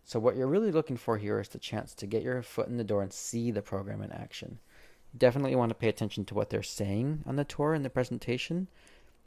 So, 0.04 0.20
what 0.20 0.38
you're 0.38 0.48
really 0.48 0.72
looking 0.72 0.96
for 0.96 1.18
here 1.18 1.40
is 1.40 1.50
the 1.50 1.60
chance 1.60 1.94
to 1.96 2.08
get 2.08 2.24
your 2.24 2.42
foot 2.42 2.68
in 2.68 2.78
the 2.78 2.84
door 2.84 3.02
and 3.02 3.12
see 3.12 3.52
the 3.52 3.62
program 3.62 4.02
in 4.02 4.12
action. 4.12 4.60
Definitely 5.18 5.56
want 5.56 5.70
to 5.70 5.76
pay 5.76 5.90
attention 5.90 6.26
to 6.26 6.34
what 6.34 6.50
they're 6.50 6.64
saying 6.64 7.24
on 7.26 7.36
the 7.36 7.44
tour 7.44 7.74
and 7.74 7.84
the 7.84 7.90
presentation, 7.90 8.68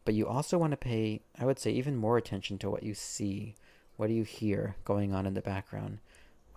but 0.05 0.15
you 0.15 0.27
also 0.27 0.57
want 0.57 0.71
to 0.71 0.79
pay, 0.79 1.21
I 1.39 1.45
would 1.45 1.59
say, 1.59 1.71
even 1.73 1.97
more 1.97 2.17
attention 2.17 2.59
to 2.59 2.71
what 2.71 2.83
you 2.83 2.95
see. 2.95 3.57
What 3.97 4.07
do 4.07 4.15
you 4.15 4.23
hear 4.23 4.77
going 4.85 5.13
on 5.13 5.27
in 5.27 5.35
the 5.35 5.43
background? 5.43 5.99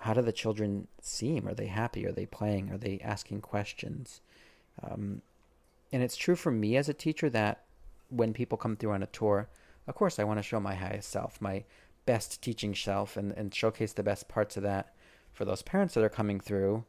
How 0.04 0.14
do 0.14 0.22
the 0.22 0.34
children 0.34 0.90
seem? 1.02 1.48
Are 1.48 1.54
they 1.54 1.68
happy? 1.68 2.06
Are 2.06 2.12
they 2.12 2.26
playing? 2.26 2.70
Are 2.72 2.78
they 2.78 3.00
asking 3.02 3.40
questions? 3.40 4.20
Um, 4.84 5.22
and 5.94 6.04
it's 6.04 6.18
true 6.18 6.36
for 6.36 6.52
me 6.52 6.76
as 6.76 6.90
a 6.90 6.94
teacher 6.94 7.30
that 7.30 7.64
when 8.10 8.34
people 8.34 8.58
come 8.58 8.76
through 8.76 8.92
on 8.92 9.02
a 9.02 9.08
tour, 9.08 9.48
of 9.88 9.96
course, 9.96 10.20
I 10.20 10.26
want 10.26 10.40
to 10.40 10.44
show 10.44 10.60
my 10.60 10.76
highest 10.76 11.10
self, 11.10 11.40
my 11.40 11.64
best 12.06 12.42
teaching 12.42 12.76
self, 12.76 13.16
and, 13.16 13.32
and 13.32 13.56
showcase 13.56 13.94
the 13.94 14.04
best 14.04 14.28
parts 14.28 14.58
of 14.58 14.64
that 14.64 14.94
for 15.32 15.46
those 15.46 15.62
parents 15.62 15.94
that 15.94 16.04
are 16.04 16.10
coming 16.10 16.42
through. 16.42 16.84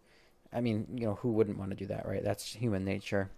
I 0.53 0.61
mean, 0.61 0.89
you 0.97 1.07
know, 1.07 1.15
who 1.15 1.31
wouldn't 1.31 1.59
want 1.59 1.71
to 1.71 1.77
do 1.77 1.87
that, 1.87 2.09
right? 2.09 2.25
That's 2.25 2.55
human 2.55 2.85
nature. 2.85 3.31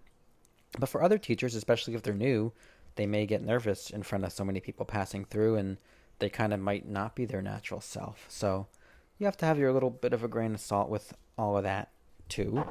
But 0.78 0.88
for 0.88 1.02
other 1.02 1.18
teachers, 1.18 1.54
especially 1.54 1.94
if 1.94 2.02
they're 2.02 2.14
new, 2.14 2.50
they 2.94 3.06
may 3.06 3.26
get 3.26 3.42
nervous 3.42 3.90
in 3.90 4.04
front 4.04 4.24
of 4.24 4.32
so 4.32 4.42
many 4.42 4.60
people 4.60 4.86
passing 4.86 5.26
through 5.26 5.56
and 5.56 5.76
they 6.18 6.30
kind 6.30 6.54
of 6.54 6.60
might 6.60 6.88
not 6.88 7.14
be 7.14 7.26
their 7.26 7.42
natural 7.42 7.82
self. 7.82 8.24
So 8.28 8.68
you 9.18 9.26
have 9.26 9.36
to 9.38 9.46
have 9.46 9.58
your 9.58 9.72
little 9.72 9.90
bit 9.90 10.12
of 10.12 10.22
a 10.22 10.28
grain 10.28 10.54
of 10.54 10.60
salt 10.60 10.88
with 10.88 11.14
all 11.38 11.56
of 11.56 11.64
that 11.64 11.90
too. 12.28 12.64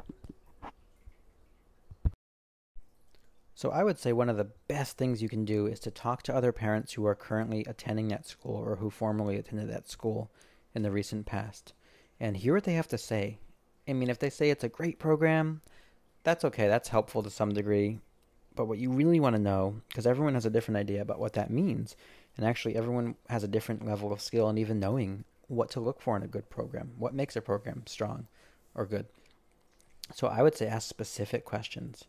So 3.54 3.70
I 3.70 3.84
would 3.84 3.98
say 3.98 4.12
one 4.12 4.28
of 4.28 4.36
the 4.36 4.50
best 4.68 4.98
things 4.98 5.22
you 5.22 5.30
can 5.30 5.46
do 5.46 5.66
is 5.66 5.80
to 5.80 5.90
talk 5.90 6.22
to 6.24 6.34
other 6.34 6.52
parents 6.52 6.92
who 6.92 7.06
are 7.06 7.14
currently 7.14 7.64
attending 7.66 8.08
that 8.08 8.26
school 8.26 8.54
or 8.54 8.76
who 8.76 8.90
formerly 8.90 9.36
attended 9.36 9.70
that 9.70 9.88
school 9.88 10.30
in 10.74 10.82
the 10.82 10.90
recent 10.90 11.24
past 11.24 11.72
and 12.20 12.36
hear 12.36 12.54
what 12.54 12.64
they 12.64 12.74
have 12.74 12.88
to 12.88 12.98
say. 12.98 13.38
I 13.88 13.94
mean, 13.94 14.10
if 14.10 14.18
they 14.18 14.28
say 14.28 14.50
it's 14.50 14.64
a 14.64 14.68
great 14.68 14.98
program, 14.98 15.62
that's 16.22 16.44
okay. 16.44 16.68
That's 16.68 16.88
helpful 16.90 17.22
to 17.22 17.30
some 17.30 17.54
degree. 17.54 18.00
But 18.54 18.66
what 18.66 18.78
you 18.78 18.90
really 18.90 19.20
want 19.20 19.36
to 19.36 19.42
know, 19.42 19.80
because 19.88 20.06
everyone 20.06 20.34
has 20.34 20.44
a 20.44 20.50
different 20.50 20.78
idea 20.78 21.00
about 21.00 21.18
what 21.18 21.32
that 21.34 21.50
means, 21.50 21.96
and 22.36 22.44
actually 22.44 22.76
everyone 22.76 23.14
has 23.30 23.42
a 23.42 23.48
different 23.48 23.86
level 23.86 24.12
of 24.12 24.20
skill 24.20 24.48
and 24.48 24.58
even 24.58 24.80
knowing 24.80 25.24
what 25.48 25.70
to 25.70 25.80
look 25.80 26.00
for 26.00 26.16
in 26.16 26.22
a 26.22 26.28
good 26.28 26.50
program. 26.50 26.92
What 26.98 27.14
makes 27.14 27.36
a 27.36 27.40
program 27.40 27.82
strong 27.86 28.26
or 28.74 28.86
good? 28.86 29.06
So 30.14 30.28
I 30.28 30.42
would 30.42 30.56
say 30.56 30.66
ask 30.66 30.88
specific 30.88 31.44
questions. 31.44 32.04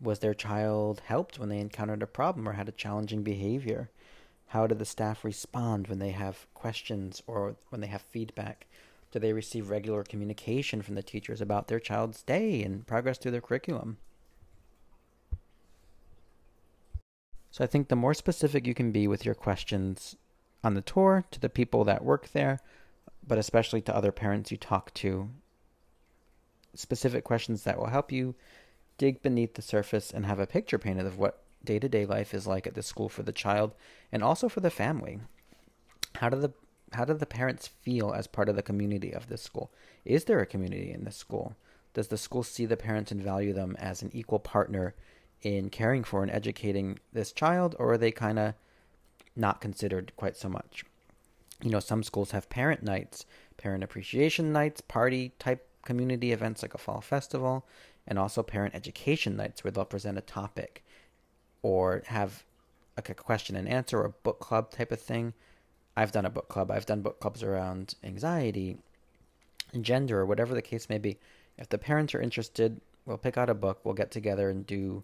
Was 0.00 0.20
their 0.20 0.34
child 0.34 1.02
helped 1.06 1.38
when 1.38 1.48
they 1.48 1.58
encountered 1.58 2.02
a 2.02 2.06
problem 2.06 2.48
or 2.48 2.52
had 2.52 2.68
a 2.68 2.72
challenging 2.72 3.22
behavior? 3.22 3.90
How 4.48 4.66
do 4.66 4.74
the 4.74 4.84
staff 4.84 5.24
respond 5.24 5.88
when 5.88 5.98
they 5.98 6.10
have 6.10 6.46
questions 6.54 7.22
or 7.26 7.56
when 7.68 7.80
they 7.80 7.86
have 7.88 8.02
feedback? 8.02 8.66
Do 9.10 9.18
they 9.18 9.32
receive 9.32 9.70
regular 9.70 10.02
communication 10.02 10.82
from 10.82 10.94
the 10.94 11.02
teachers 11.02 11.40
about 11.40 11.68
their 11.68 11.80
child's 11.80 12.22
day 12.22 12.62
and 12.62 12.86
progress 12.86 13.18
through 13.18 13.32
their 13.32 13.40
curriculum? 13.40 13.98
So 17.50 17.64
I 17.64 17.66
think 17.66 17.88
the 17.88 17.96
more 17.96 18.14
specific 18.14 18.66
you 18.66 18.74
can 18.74 18.92
be 18.92 19.08
with 19.08 19.24
your 19.24 19.34
questions, 19.34 20.16
on 20.64 20.74
the 20.74 20.82
tour, 20.82 21.24
to 21.30 21.40
the 21.40 21.48
people 21.48 21.84
that 21.84 22.04
work 22.04 22.28
there, 22.32 22.60
but 23.26 23.38
especially 23.38 23.80
to 23.82 23.94
other 23.94 24.12
parents 24.12 24.50
you 24.50 24.56
talk 24.56 24.92
to. 24.94 25.30
Specific 26.74 27.24
questions 27.24 27.64
that 27.64 27.78
will 27.78 27.86
help 27.86 28.10
you 28.12 28.34
dig 28.96 29.22
beneath 29.22 29.54
the 29.54 29.62
surface 29.62 30.10
and 30.10 30.26
have 30.26 30.40
a 30.40 30.46
picture 30.46 30.78
painted 30.78 31.06
of 31.06 31.18
what 31.18 31.42
day 31.64 31.78
to 31.78 31.88
day 31.88 32.04
life 32.04 32.34
is 32.34 32.46
like 32.46 32.66
at 32.66 32.74
the 32.74 32.82
school 32.82 33.08
for 33.08 33.22
the 33.22 33.32
child 33.32 33.74
and 34.12 34.22
also 34.22 34.48
for 34.48 34.60
the 34.60 34.70
family. 34.70 35.20
How 36.16 36.28
do 36.28 36.38
the 36.38 36.52
how 36.92 37.04
do 37.04 37.12
the 37.12 37.26
parents 37.26 37.66
feel 37.66 38.12
as 38.12 38.26
part 38.26 38.48
of 38.48 38.56
the 38.56 38.62
community 38.62 39.12
of 39.12 39.28
this 39.28 39.42
school? 39.42 39.70
Is 40.04 40.24
there 40.24 40.40
a 40.40 40.46
community 40.46 40.90
in 40.90 41.04
this 41.04 41.16
school? 41.16 41.54
Does 41.92 42.08
the 42.08 42.16
school 42.16 42.42
see 42.42 42.64
the 42.64 42.78
parents 42.78 43.12
and 43.12 43.22
value 43.22 43.52
them 43.52 43.76
as 43.78 44.02
an 44.02 44.10
equal 44.14 44.38
partner 44.38 44.94
in 45.42 45.68
caring 45.68 46.02
for 46.02 46.22
and 46.22 46.30
educating 46.30 46.98
this 47.12 47.32
child, 47.32 47.76
or 47.78 47.92
are 47.92 47.98
they 47.98 48.10
kind 48.10 48.38
of 48.38 48.54
not 49.38 49.60
considered 49.60 50.12
quite 50.16 50.36
so 50.36 50.48
much. 50.48 50.84
You 51.62 51.70
know, 51.70 51.80
some 51.80 52.02
schools 52.02 52.30
have 52.32 52.48
parent 52.48 52.82
nights, 52.82 53.26
parent 53.56 53.82
appreciation 53.82 54.52
nights, 54.52 54.80
party 54.80 55.32
type 55.38 55.66
community 55.84 56.32
events 56.32 56.62
like 56.62 56.74
a 56.74 56.78
fall 56.78 57.00
festival 57.00 57.66
and 58.06 58.18
also 58.18 58.42
parent 58.42 58.74
education 58.74 59.36
nights 59.36 59.62
where 59.62 59.70
they'll 59.70 59.84
present 59.84 60.18
a 60.18 60.22
topic 60.22 60.84
or 61.62 62.02
have 62.06 62.44
like 62.96 63.08
a 63.08 63.14
question 63.14 63.54
and 63.56 63.68
answer 63.68 63.98
or 64.00 64.06
a 64.06 64.10
book 64.10 64.40
club 64.40 64.70
type 64.70 64.90
of 64.92 65.00
thing. 65.00 65.34
I've 65.96 66.12
done 66.12 66.24
a 66.24 66.30
book 66.30 66.48
club. 66.48 66.70
I've 66.70 66.86
done 66.86 67.02
book 67.02 67.20
clubs 67.20 67.42
around 67.42 67.94
anxiety, 68.02 68.78
gender, 69.80 70.20
or 70.20 70.26
whatever 70.26 70.54
the 70.54 70.62
case 70.62 70.88
may 70.88 70.98
be. 70.98 71.18
If 71.56 71.68
the 71.68 71.78
parents 71.78 72.14
are 72.14 72.20
interested, 72.20 72.80
we'll 73.04 73.18
pick 73.18 73.36
out 73.36 73.50
a 73.50 73.54
book, 73.54 73.80
we'll 73.84 73.94
get 73.94 74.10
together 74.10 74.48
and 74.48 74.66
do 74.66 75.02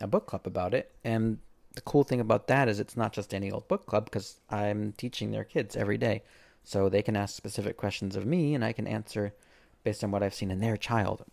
a 0.00 0.06
book 0.06 0.26
club 0.26 0.46
about 0.46 0.74
it. 0.74 0.90
And 1.04 1.38
the 1.74 1.80
cool 1.80 2.04
thing 2.04 2.20
about 2.20 2.48
that 2.48 2.68
is 2.68 2.80
it's 2.80 2.96
not 2.96 3.12
just 3.12 3.32
any 3.32 3.50
old 3.50 3.68
book 3.68 3.86
club 3.86 4.04
because 4.04 4.40
I'm 4.50 4.92
teaching 4.92 5.30
their 5.30 5.44
kids 5.44 5.76
every 5.76 5.98
day. 5.98 6.22
So 6.64 6.88
they 6.88 7.02
can 7.02 7.16
ask 7.16 7.34
specific 7.34 7.76
questions 7.76 8.14
of 8.14 8.26
me 8.26 8.54
and 8.54 8.64
I 8.64 8.72
can 8.72 8.86
answer 8.86 9.34
based 9.82 10.04
on 10.04 10.10
what 10.10 10.22
I've 10.22 10.34
seen 10.34 10.50
in 10.50 10.60
their 10.60 10.76
child. 10.76 11.24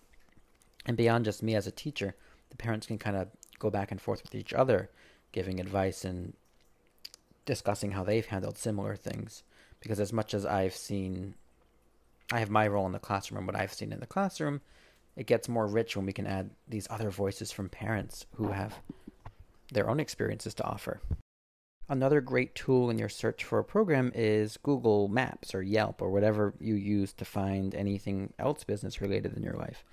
And 0.86 0.98
beyond 0.98 1.26
just 1.26 1.44
me 1.44 1.56
as 1.56 1.68
a 1.68 1.72
teacher, 1.72 2.16
the 2.50 2.56
parents 2.56 2.88
can 2.88 2.98
kind 2.98 3.16
of 3.16 3.28
go 3.60 3.70
back 3.70 3.92
and 3.92 4.02
forth 4.02 4.24
with 4.24 4.34
each 4.34 4.54
other, 4.54 4.90
giving 5.32 5.60
advice 5.60 6.04
and 6.04 6.34
discussing 7.46 7.92
how 7.92 8.04
they've 8.04 8.26
handled 8.26 8.58
similar 8.58 8.96
things. 8.96 9.44
Because 9.82 10.00
as 10.00 10.14
much 10.14 10.34
as 10.34 10.46
I've 10.46 10.76
seen, 10.76 11.36
I 12.32 12.40
have 12.40 12.50
my 12.50 12.68
role 12.68 12.86
in 12.86 12.92
the 12.92 13.00
classroom 13.00 13.40
and 13.40 13.48
what 13.48 13.56
I've 13.56 13.74
seen 13.74 13.92
in 13.92 14.00
the 14.00 14.08
classroom, 14.08 14.62
it 15.16 15.28
gets 15.28 15.50
more 15.50 15.68
rich 15.68 15.96
when 15.96 16.06
we 16.06 16.14
can 16.14 16.26
add 16.26 16.50
these 16.68 16.88
other 16.90 17.10
voices 17.10 17.52
from 17.52 17.70
parents 17.70 18.26
who 18.36 18.50
have 18.50 18.74
their 19.72 19.90
own 19.90 20.00
experiences 20.00 20.54
to 20.56 20.64
offer. 20.64 21.02
Another 21.88 22.22
great 22.22 22.54
tool 22.54 22.92
in 22.92 23.00
your 23.00 23.10
search 23.10 23.44
for 23.44 23.58
a 23.58 23.64
program 23.64 24.12
is 24.14 24.58
Google 24.58 25.08
Maps 25.08 25.56
or 25.56 25.64
Yelp 25.64 26.04
or 26.04 26.12
whatever 26.12 26.54
you 26.60 26.76
use 26.76 27.14
to 27.14 27.26
find 27.26 27.74
anything 27.74 28.32
else 28.38 28.64
business 28.64 29.02
related 29.02 29.36
in 29.36 29.42
your 29.42 29.56
life. 29.56 29.84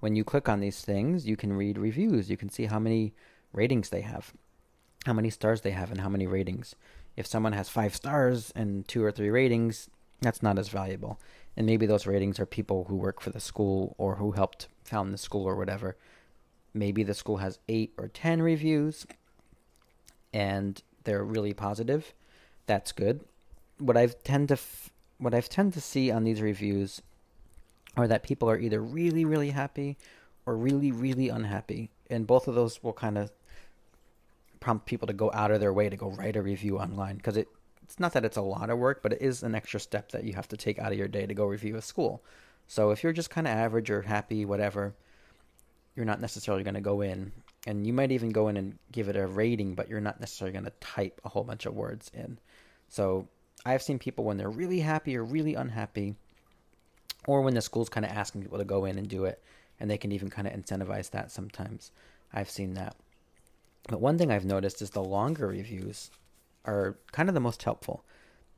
When 0.00 0.16
you 0.16 0.24
click 0.24 0.48
on 0.48 0.60
these 0.60 0.80
things, 0.80 1.26
you 1.26 1.36
can 1.36 1.52
read 1.52 1.76
reviews. 1.76 2.30
You 2.30 2.38
can 2.38 2.48
see 2.48 2.64
how 2.64 2.78
many 2.78 3.12
ratings 3.52 3.90
they 3.90 4.00
have, 4.00 4.32
how 5.04 5.12
many 5.12 5.28
stars 5.28 5.60
they 5.60 5.72
have, 5.72 5.90
and 5.90 6.00
how 6.00 6.08
many 6.08 6.26
ratings. 6.26 6.74
If 7.16 7.26
someone 7.26 7.52
has 7.52 7.68
five 7.68 7.94
stars 7.94 8.50
and 8.56 8.88
two 8.88 9.04
or 9.04 9.12
three 9.12 9.28
ratings, 9.30 9.90
that's 10.22 10.42
not 10.42 10.58
as 10.58 10.70
valuable. 10.70 11.20
And 11.54 11.66
maybe 11.66 11.84
those 11.84 12.06
ratings 12.06 12.40
are 12.40 12.46
people 12.46 12.84
who 12.84 12.96
work 12.96 13.20
for 13.20 13.28
the 13.28 13.40
school 13.40 13.94
or 13.98 14.16
who 14.16 14.32
helped 14.32 14.68
found 14.84 15.12
the 15.12 15.18
school 15.18 15.44
or 15.44 15.56
whatever. 15.56 15.98
Maybe 16.72 17.02
the 17.02 17.12
school 17.12 17.36
has 17.36 17.58
eight 17.68 17.92
or 17.98 18.08
ten 18.08 18.40
reviews 18.40 19.06
and 20.32 20.82
they're 21.04 21.24
really 21.24 21.52
positive. 21.52 22.12
That's 22.66 22.92
good. 22.92 23.20
What 23.78 23.96
I've 23.96 24.22
tend 24.22 24.48
to 24.48 24.54
f- 24.54 24.90
what 25.18 25.34
I've 25.34 25.48
tend 25.48 25.72
to 25.74 25.80
see 25.80 26.10
on 26.10 26.24
these 26.24 26.40
reviews 26.40 27.02
are 27.96 28.08
that 28.08 28.22
people 28.22 28.48
are 28.48 28.58
either 28.58 28.80
really 28.80 29.24
really 29.24 29.50
happy 29.50 29.96
or 30.46 30.56
really 30.56 30.92
really 30.92 31.28
unhappy, 31.28 31.90
and 32.10 32.26
both 32.26 32.48
of 32.48 32.54
those 32.54 32.82
will 32.82 32.92
kind 32.92 33.18
of 33.18 33.30
prompt 34.60 34.86
people 34.86 35.08
to 35.08 35.12
go 35.12 35.30
out 35.34 35.50
of 35.50 35.60
their 35.60 35.72
way 35.72 35.88
to 35.88 35.96
go 35.96 36.10
write 36.10 36.36
a 36.36 36.42
review 36.42 36.78
online 36.78 37.16
because 37.16 37.36
it 37.36 37.48
it's 37.82 38.00
not 38.00 38.12
that 38.14 38.24
it's 38.24 38.36
a 38.36 38.42
lot 38.42 38.70
of 38.70 38.78
work, 38.78 39.02
but 39.02 39.12
it 39.12 39.20
is 39.20 39.42
an 39.42 39.54
extra 39.54 39.78
step 39.78 40.12
that 40.12 40.24
you 40.24 40.32
have 40.34 40.48
to 40.48 40.56
take 40.56 40.78
out 40.78 40.92
of 40.92 40.98
your 40.98 41.08
day 41.08 41.26
to 41.26 41.34
go 41.34 41.44
review 41.44 41.76
a 41.76 41.82
school. 41.82 42.22
So 42.66 42.90
if 42.90 43.02
you're 43.02 43.12
just 43.12 43.28
kind 43.28 43.46
of 43.46 43.52
average 43.52 43.90
or 43.90 44.02
happy, 44.02 44.46
whatever, 44.46 44.94
you're 45.94 46.06
not 46.06 46.20
necessarily 46.20 46.64
going 46.64 46.74
to 46.74 46.80
go 46.80 47.00
in. 47.00 47.32
And 47.66 47.86
you 47.86 47.92
might 47.92 48.12
even 48.12 48.30
go 48.30 48.48
in 48.48 48.56
and 48.56 48.78
give 48.90 49.08
it 49.08 49.16
a 49.16 49.26
rating, 49.26 49.74
but 49.74 49.88
you're 49.88 50.00
not 50.00 50.20
necessarily 50.20 50.52
going 50.52 50.64
to 50.64 50.72
type 50.80 51.20
a 51.24 51.28
whole 51.28 51.44
bunch 51.44 51.66
of 51.66 51.74
words 51.74 52.10
in. 52.14 52.38
So 52.88 53.28
I've 53.64 53.82
seen 53.82 53.98
people 53.98 54.24
when 54.24 54.36
they're 54.36 54.50
really 54.50 54.80
happy 54.80 55.16
or 55.16 55.24
really 55.24 55.54
unhappy, 55.54 56.16
or 57.26 57.42
when 57.42 57.54
the 57.54 57.60
school's 57.60 57.88
kind 57.88 58.04
of 58.04 58.12
asking 58.12 58.42
people 58.42 58.58
to 58.58 58.64
go 58.64 58.84
in 58.84 58.98
and 58.98 59.08
do 59.08 59.26
it, 59.26 59.40
and 59.78 59.88
they 59.88 59.98
can 59.98 60.12
even 60.12 60.28
kind 60.28 60.48
of 60.48 60.54
incentivize 60.54 61.10
that 61.10 61.30
sometimes. 61.30 61.92
I've 62.32 62.50
seen 62.50 62.74
that. 62.74 62.96
But 63.88 64.00
one 64.00 64.18
thing 64.18 64.30
I've 64.30 64.44
noticed 64.44 64.82
is 64.82 64.90
the 64.90 65.02
longer 65.02 65.48
reviews 65.48 66.10
are 66.64 66.98
kind 67.12 67.28
of 67.28 67.34
the 67.34 67.40
most 67.40 67.62
helpful. 67.62 68.04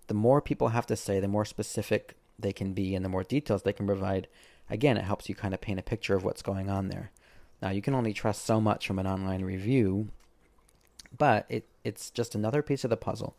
The 0.06 0.14
more 0.14 0.40
people 0.40 0.68
have 0.68 0.86
to 0.86 0.96
say, 0.96 1.20
the 1.20 1.28
more 1.28 1.44
specific 1.44 2.16
they 2.38 2.52
can 2.52 2.72
be 2.72 2.94
and 2.94 3.04
the 3.04 3.08
more 3.08 3.24
details 3.24 3.62
they 3.62 3.72
can 3.72 3.86
provide, 3.86 4.28
again, 4.68 4.96
it 4.96 5.04
helps 5.04 5.28
you 5.28 5.34
kind 5.34 5.54
of 5.54 5.60
paint 5.60 5.78
a 5.78 5.82
picture 5.82 6.14
of 6.14 6.24
what's 6.24 6.42
going 6.42 6.68
on 6.68 6.88
there. 6.88 7.10
Now, 7.64 7.71
you 7.71 7.80
can 7.80 7.94
only 7.94 8.12
trust 8.12 8.44
so 8.44 8.61
much 8.61 8.87
from 8.87 8.99
an 8.99 9.06
online 9.06 9.42
review, 9.42 10.09
but 11.16 11.47
it, 11.49 11.66
it's 11.83 12.11
just 12.11 12.35
another 12.35 12.61
piece 12.61 12.85
of 12.85 12.90
the 12.90 12.97
puzzle. 12.99 13.37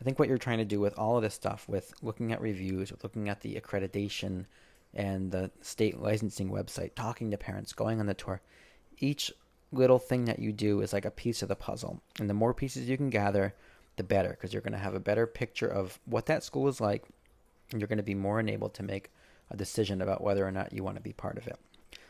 I 0.00 0.04
think 0.04 0.18
what 0.18 0.26
you're 0.28 0.36
trying 0.36 0.58
to 0.58 0.64
do 0.64 0.80
with 0.80 0.98
all 0.98 1.16
of 1.16 1.22
this 1.22 1.34
stuff, 1.34 1.68
with 1.68 1.94
looking 2.02 2.32
at 2.32 2.40
reviews, 2.40 2.90
with 2.90 3.04
looking 3.04 3.28
at 3.28 3.40
the 3.40 3.54
accreditation 3.54 4.46
and 4.92 5.30
the 5.30 5.52
state 5.60 6.00
licensing 6.00 6.50
website, 6.50 6.96
talking 6.96 7.30
to 7.30 7.38
parents, 7.38 7.72
going 7.72 8.00
on 8.00 8.06
the 8.06 8.14
tour, 8.14 8.40
each 8.98 9.32
little 9.70 10.00
thing 10.00 10.24
that 10.24 10.40
you 10.40 10.50
do 10.50 10.80
is 10.80 10.92
like 10.92 11.04
a 11.04 11.10
piece 11.12 11.40
of 11.42 11.48
the 11.48 11.54
puzzle. 11.54 12.02
And 12.18 12.28
the 12.28 12.34
more 12.34 12.54
pieces 12.54 12.88
you 12.88 12.96
can 12.96 13.10
gather, 13.10 13.54
the 13.94 14.02
better, 14.02 14.30
because 14.30 14.52
you're 14.52 14.60
going 14.62 14.72
to 14.72 14.78
have 14.78 14.94
a 14.94 15.00
better 15.00 15.24
picture 15.28 15.68
of 15.68 16.00
what 16.04 16.26
that 16.26 16.42
school 16.42 16.66
is 16.66 16.80
like, 16.80 17.04
and 17.70 17.80
you're 17.80 17.86
going 17.86 17.98
to 17.98 18.02
be 18.02 18.16
more 18.16 18.40
enabled 18.40 18.74
to 18.74 18.82
make 18.82 19.12
a 19.52 19.56
decision 19.56 20.02
about 20.02 20.24
whether 20.24 20.44
or 20.44 20.50
not 20.50 20.72
you 20.72 20.82
want 20.82 20.96
to 20.96 21.00
be 21.00 21.12
part 21.12 21.38
of 21.38 21.46
it. 21.46 21.60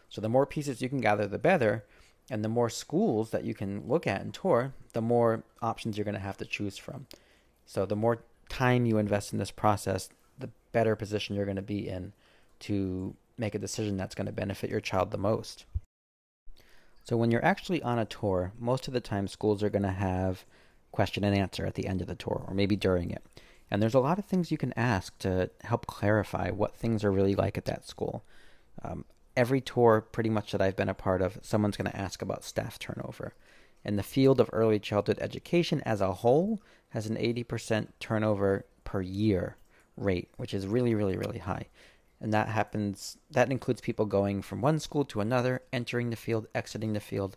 So 0.09 0.21
the 0.21 0.29
more 0.29 0.47
pieces 0.47 0.81
you 0.81 0.89
can 0.89 1.01
gather, 1.01 1.27
the 1.27 1.39
better. 1.39 1.85
And 2.31 2.45
the 2.45 2.49
more 2.49 2.69
schools 2.69 3.31
that 3.31 3.45
you 3.45 3.55
can 3.55 3.89
look 3.89 4.07
at 4.07 4.21
and 4.21 4.35
tour, 4.35 4.75
the 4.93 5.01
more 5.01 5.45
options 5.63 5.97
you're 5.97 6.05
going 6.05 6.15
to 6.15 6.21
have 6.21 6.37
to 6.39 6.45
choose 6.45 6.77
from. 6.77 7.07
So 7.65 7.87
the 7.87 7.97
more 7.97 8.23
time 8.49 8.87
you 8.87 8.99
invest 8.99 9.33
in 9.33 9.39
this 9.39 9.51
process, 9.51 10.11
the 10.39 10.51
better 10.73 10.95
position 10.95 11.37
you're 11.37 11.45
going 11.45 11.57
to 11.57 11.63
be 11.63 11.89
in 11.89 12.13
to 12.61 13.15
make 13.39 13.55
a 13.55 13.59
decision 13.59 13.97
that's 13.97 14.15
going 14.15 14.27
to 14.27 14.33
benefit 14.33 14.71
your 14.71 14.81
child 14.81 15.11
the 15.11 15.19
most. 15.19 15.65
So 17.05 17.17
when 17.17 17.31
you're 17.31 17.45
actually 17.45 17.83
on 17.83 17.99
a 17.99 18.05
tour, 18.05 18.53
most 18.59 18.89
of 18.89 18.95
the 18.95 19.01
time 19.01 19.29
schools 19.29 19.63
are 19.63 19.71
going 19.71 19.83
to 19.83 19.91
have 19.91 20.45
question 20.93 21.25
and 21.25 21.37
answer 21.37 21.65
at 21.65 21.75
the 21.75 21.87
end 21.87 22.01
of 22.01 22.07
the 22.07 22.15
tour 22.15 22.45
or 22.47 22.55
maybe 22.55 22.77
during 22.77 23.11
it. 23.11 23.25
And 23.71 23.83
there's 23.83 23.95
a 23.95 24.01
lot 24.01 24.19
of 24.19 24.25
things 24.25 24.51
you 24.51 24.59
can 24.59 24.73
ask 24.77 25.17
to 25.19 25.51
help 25.63 25.87
clarify 25.87 26.51
what 26.51 26.75
things 26.75 27.05
are 27.05 27.13
really 27.13 27.35
like 27.35 27.57
at 27.57 27.67
that 27.67 27.87
school. 27.87 28.25
Um, 28.83 29.05
every 29.39 29.61
tour, 29.61 30.01
pretty 30.01 30.29
much 30.29 30.51
that 30.51 30.61
I've 30.61 30.75
been 30.75 30.89
a 30.89 30.95
part 30.95 31.23
of, 31.23 31.39
someone's 31.43 31.77
going 31.77 31.91
to 31.91 31.97
ask 31.97 32.21
about 32.21 32.43
staff 32.43 32.77
turnover. 32.77 33.35
And 33.85 33.97
the 33.97 34.03
field 34.03 34.41
of 34.41 34.51
early 34.53 34.81
childhood 34.81 35.19
education 35.21 35.81
as 35.87 36.01
a 36.01 36.13
whole 36.13 36.61
has 36.91 37.07
an 37.07 37.17
80% 37.17 37.87
turnover 38.01 38.67
per 38.83 39.01
year 39.01 39.57
rate, 39.97 40.31
which 40.37 40.53
is 40.53 40.67
really, 40.67 40.93
really, 40.93 41.17
really 41.17 41.39
high. 41.39 41.69
And 42.21 42.35
that 42.35 42.49
happens, 42.49 43.17
that 43.31 43.53
includes 43.53 43.81
people 43.81 44.07
going 44.07 44.43
from 44.43 44.61
one 44.61 44.81
school 44.81 45.05
to 45.05 45.21
another, 45.21 45.63
entering 45.73 46.11
the 46.11 46.17
field, 46.17 46.49
exiting 46.53 46.93
the 46.93 47.01
field. 47.01 47.37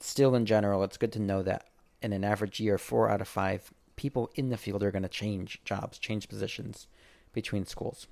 Still, 0.00 0.34
in 0.34 0.46
general, 0.46 0.82
it's 0.82 0.96
good 0.96 1.12
to 1.12 1.20
know 1.20 1.42
that 1.44 1.68
in 2.02 2.12
an 2.12 2.24
average 2.24 2.58
year, 2.58 2.76
four 2.76 3.08
out 3.08 3.20
of 3.20 3.28
five 3.28 3.72
people 3.94 4.32
in 4.34 4.48
the 4.48 4.56
field 4.56 4.82
are 4.82 4.90
going 4.90 5.02
to 5.04 5.08
change 5.08 5.60
jobs, 5.64 5.96
change 5.96 6.28
positions 6.28 6.88
between 7.32 7.64
schools. 7.66 8.08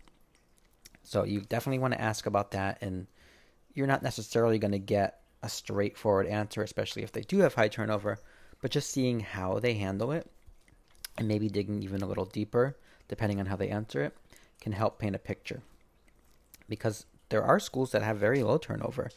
So 1.06 1.24
you 1.24 1.40
definitely 1.42 1.78
want 1.78 1.94
to 1.94 2.00
ask 2.00 2.26
about 2.26 2.50
that, 2.50 2.78
and 2.80 3.06
you're 3.74 3.86
not 3.86 4.02
necessarily 4.02 4.58
going 4.58 4.72
to 4.72 4.78
get 4.80 5.20
a 5.40 5.48
straightforward 5.48 6.26
answer, 6.26 6.62
especially 6.62 7.04
if 7.04 7.12
they 7.12 7.20
do 7.20 7.38
have 7.38 7.54
high 7.54 7.68
turnover, 7.68 8.18
but 8.60 8.72
just 8.72 8.90
seeing 8.90 9.20
how 9.20 9.60
they 9.60 9.74
handle 9.74 10.10
it 10.10 10.28
and 11.16 11.28
maybe 11.28 11.48
digging 11.48 11.80
even 11.82 12.02
a 12.02 12.06
little 12.06 12.24
deeper, 12.24 12.76
depending 13.06 13.38
on 13.38 13.46
how 13.46 13.54
they 13.54 13.68
answer 13.68 14.02
it, 14.02 14.16
can 14.60 14.72
help 14.72 14.98
paint 14.98 15.14
a 15.14 15.20
picture. 15.20 15.62
Because 16.68 17.06
there 17.28 17.44
are 17.44 17.60
schools 17.60 17.92
that 17.92 18.02
have 18.02 18.16
very 18.16 18.42
low 18.42 18.58
turnover, 18.58 19.10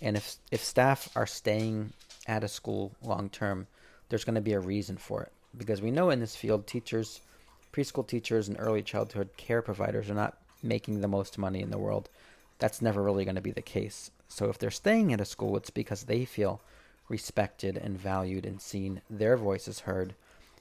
and 0.00 0.16
if 0.16 0.38
if 0.50 0.64
staff 0.64 1.08
are 1.14 1.26
staying 1.26 1.92
at 2.26 2.42
a 2.42 2.48
school 2.48 2.92
long 3.02 3.30
term, 3.30 3.68
there's 4.08 4.24
going 4.24 4.34
to 4.34 4.40
be 4.40 4.54
a 4.54 4.60
reason 4.60 4.96
for 4.96 5.22
it 5.22 5.32
because 5.56 5.80
we 5.80 5.92
know 5.92 6.10
in 6.10 6.18
this 6.18 6.34
field 6.34 6.66
teachers 6.66 7.20
preschool 7.72 8.06
teachers 8.06 8.48
and 8.48 8.56
early 8.58 8.82
childhood 8.82 9.28
care 9.36 9.62
providers 9.62 10.10
are 10.10 10.14
not 10.14 10.38
making 10.66 11.00
the 11.00 11.08
most 11.08 11.38
money 11.38 11.60
in 11.60 11.70
the 11.70 11.78
world 11.78 12.08
that's 12.58 12.82
never 12.82 13.02
really 13.02 13.24
going 13.24 13.34
to 13.34 13.42
be 13.42 13.52
the 13.52 13.62
case. 13.62 14.10
So 14.28 14.48
if 14.48 14.58
they're 14.58 14.70
staying 14.70 15.12
at 15.12 15.20
a 15.20 15.24
school 15.24 15.56
it's 15.56 15.70
because 15.70 16.04
they 16.04 16.24
feel 16.24 16.60
respected 17.08 17.76
and 17.76 17.98
valued 17.98 18.44
and 18.44 18.60
seen 18.60 19.02
their 19.08 19.36
voices 19.36 19.80
heard. 19.80 20.14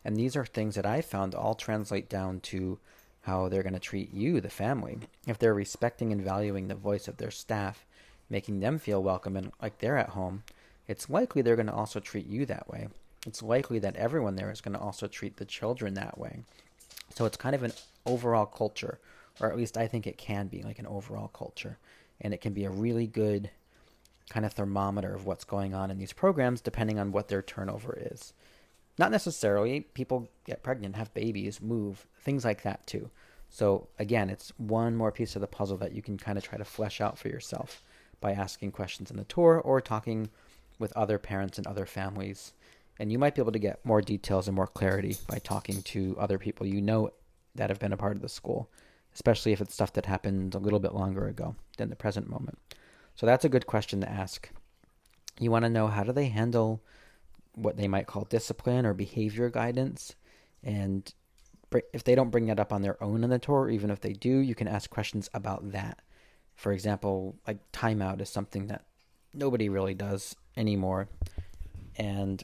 And 0.04 0.16
these 0.16 0.36
are 0.36 0.46
things 0.46 0.76
that 0.76 0.86
i 0.86 1.02
found 1.02 1.34
all 1.34 1.56
translate 1.56 2.10
down 2.10 2.40
to 2.42 2.78
how 3.22 3.50
they're 3.50 3.64
going 3.64 3.74
to 3.74 3.80
treat 3.80 4.14
you 4.14 4.40
the 4.40 4.50
family. 4.50 5.00
If 5.26 5.40
they're 5.40 5.54
respecting 5.54 6.12
and 6.12 6.22
valuing 6.22 6.68
the 6.68 6.76
voice 6.76 7.08
of 7.08 7.18
their 7.18 7.32
staff 7.32 7.86
making 8.30 8.60
them 8.60 8.80
feel 8.80 9.04
welcome 9.04 9.38
and 9.38 9.52
like 9.62 9.78
they're 9.80 9.98
at 9.98 10.10
home 10.10 10.44
it's 10.88 11.10
likely 11.10 11.42
they're 11.42 11.56
going 11.56 11.68
to 11.68 11.74
also 11.74 12.00
treat 12.00 12.28
you 12.28 12.46
that 12.46 12.68
way. 12.68 12.88
It's 13.26 13.42
likely 13.42 13.80
that 13.80 13.96
everyone 13.96 14.36
there 14.36 14.52
is 14.52 14.62
going 14.62 14.76
to 14.76 14.80
also 14.80 15.08
treat 15.08 15.38
the 15.38 15.46
children 15.46 15.96
that 15.96 16.18
way. 16.18 16.42
So 17.16 17.26
it's 17.26 17.38
kind 17.38 17.56
of 17.56 17.64
an 17.64 17.74
overall 18.06 18.46
culture, 18.46 19.00
or 19.40 19.52
at 19.52 19.58
least 19.58 19.78
I 19.78 19.88
think 19.88 20.08
it 20.08 20.18
can 20.18 20.48
be 20.48 20.62
like 20.62 20.80
an 20.80 20.88
overall 20.88 21.28
culture. 21.28 21.78
And 22.22 22.34
it 22.34 22.42
can 22.42 22.54
be 22.54 22.66
a 22.66 22.70
really 22.70 23.08
good 23.08 23.50
kind 24.30 24.46
of 24.46 24.54
thermometer 24.54 25.14
of 25.14 25.26
what's 25.26 25.44
going 25.44 25.74
on 25.74 25.92
in 25.92 25.98
these 25.98 26.14
programs 26.14 26.62
depending 26.62 26.98
on 27.00 27.12
what 27.12 27.28
their 27.28 27.42
turnover 27.42 27.98
is. 28.12 28.34
Not 28.98 29.12
necessarily, 29.12 29.82
people 29.82 30.30
get 30.46 30.64
pregnant, 30.64 30.96
have 30.96 31.14
babies, 31.14 31.62
move, 31.62 32.08
things 32.22 32.46
like 32.46 32.64
that 32.64 32.88
too. 32.88 33.10
So 33.50 33.88
again, 34.00 34.30
it's 34.30 34.54
one 34.58 34.96
more 34.96 35.12
piece 35.12 35.36
of 35.36 35.42
the 35.42 35.48
puzzle 35.48 35.78
that 35.78 35.94
you 35.94 36.02
can 36.02 36.18
kind 36.18 36.38
of 36.38 36.44
try 36.44 36.58
to 36.58 36.66
flesh 36.66 37.02
out 37.02 37.18
for 37.18 37.28
yourself 37.28 37.84
by 38.22 38.32
asking 38.32 38.72
questions 38.72 39.12
in 39.12 39.18
the 39.18 39.26
tour 39.26 39.62
or 39.64 39.82
talking 39.82 40.30
with 40.80 40.94
other 40.94 41.18
parents 41.18 41.58
and 41.58 41.68
other 41.68 41.86
families. 41.86 42.54
And 42.98 43.12
you 43.12 43.20
might 43.20 43.36
be 43.36 43.42
able 43.42 43.52
to 43.52 43.60
get 43.60 43.86
more 43.86 44.02
details 44.02 44.48
and 44.48 44.56
more 44.56 44.68
clarity 44.68 45.18
by 45.28 45.40
talking 45.40 45.82
to 45.84 46.16
other 46.18 46.38
people 46.38 46.66
you 46.66 46.82
know 46.82 47.12
that 47.56 47.70
have 47.70 47.80
been 47.80 47.94
a 47.94 47.98
part 47.98 48.16
of 48.16 48.22
the 48.22 48.30
school, 48.30 48.70
especially 49.16 49.54
if 49.54 49.62
it's 49.62 49.74
stuff 49.74 49.94
that 49.94 50.06
happened 50.06 50.54
a 50.54 50.60
little 50.60 50.80
bit 50.80 50.94
longer 50.94 51.28
ago 51.28 51.56
than 51.78 51.90
the 51.90 51.96
present 51.96 52.30
moment. 52.30 52.60
So 53.16 53.26
that's 53.26 53.46
a 53.46 53.50
good 53.50 53.66
question 53.66 54.02
to 54.02 54.10
ask. 54.10 54.50
You 55.40 55.50
want 55.50 55.64
to 55.64 55.70
know 55.70 55.88
how 55.88 56.04
do 56.04 56.12
they 56.12 56.28
handle 56.28 56.84
what 57.54 57.78
they 57.78 57.88
might 57.88 58.08
call 58.08 58.26
discipline 58.26 58.86
or 58.86 58.94
behavior 58.94 59.50
guidance 59.50 60.16
and 60.64 61.14
if 61.94 62.04
they 62.04 62.16
don't 62.16 62.30
bring 62.30 62.46
that 62.48 62.60
up 62.60 62.72
on 62.72 62.82
their 62.82 63.02
own 63.04 63.24
in 63.24 63.30
the 63.30 63.40
tour, 63.40 63.70
even 63.70 63.90
if 63.90 64.02
they 64.02 64.14
do, 64.14 64.38
you 64.38 64.56
can 64.56 64.68
ask 64.68 64.90
questions 64.90 65.30
about 65.34 65.72
that. 65.72 66.00
For 66.56 66.72
example, 66.72 67.36
like 67.48 67.72
timeout 67.72 68.22
is 68.22 68.30
something 68.30 68.68
that 68.68 68.86
nobody 69.34 69.68
really 69.68 69.94
does 69.94 70.36
anymore. 70.56 71.10
And 71.98 72.44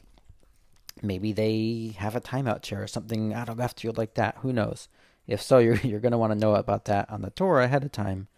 maybe 1.02 1.32
they 1.32 1.94
have 1.98 2.14
a 2.14 2.20
timeout 2.20 2.62
chair 2.62 2.82
or 2.82 2.86
something 2.86 3.32
out 3.32 3.48
of 3.48 3.58
left 3.58 3.80
field 3.80 3.96
like 3.96 4.14
that. 4.14 4.36
Who 4.38 4.52
knows? 4.52 4.88
If 5.26 5.42
so, 5.42 5.58
you're 5.58 5.76
you're 5.82 6.00
gonna 6.00 6.18
want 6.18 6.32
to 6.32 6.38
know 6.38 6.54
about 6.54 6.86
that 6.86 7.10
on 7.10 7.22
the 7.22 7.30
tour 7.30 7.60
ahead 7.60 7.84
of 7.84 7.92
time. 7.92 8.28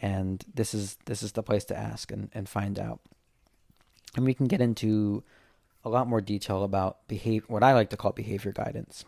And 0.00 0.44
this 0.54 0.74
is 0.74 0.96
this 1.06 1.22
is 1.22 1.32
the 1.32 1.42
place 1.42 1.64
to 1.66 1.76
ask 1.76 2.12
and, 2.12 2.30
and 2.32 2.48
find 2.48 2.78
out. 2.78 3.00
And 4.16 4.24
we 4.24 4.34
can 4.34 4.46
get 4.46 4.60
into 4.60 5.24
a 5.84 5.88
lot 5.88 6.08
more 6.08 6.20
detail 6.20 6.64
about 6.64 7.06
behave 7.08 7.44
what 7.48 7.62
I 7.62 7.74
like 7.74 7.90
to 7.90 7.96
call 7.96 8.12
behavior 8.12 8.52
guidance. 8.52 9.04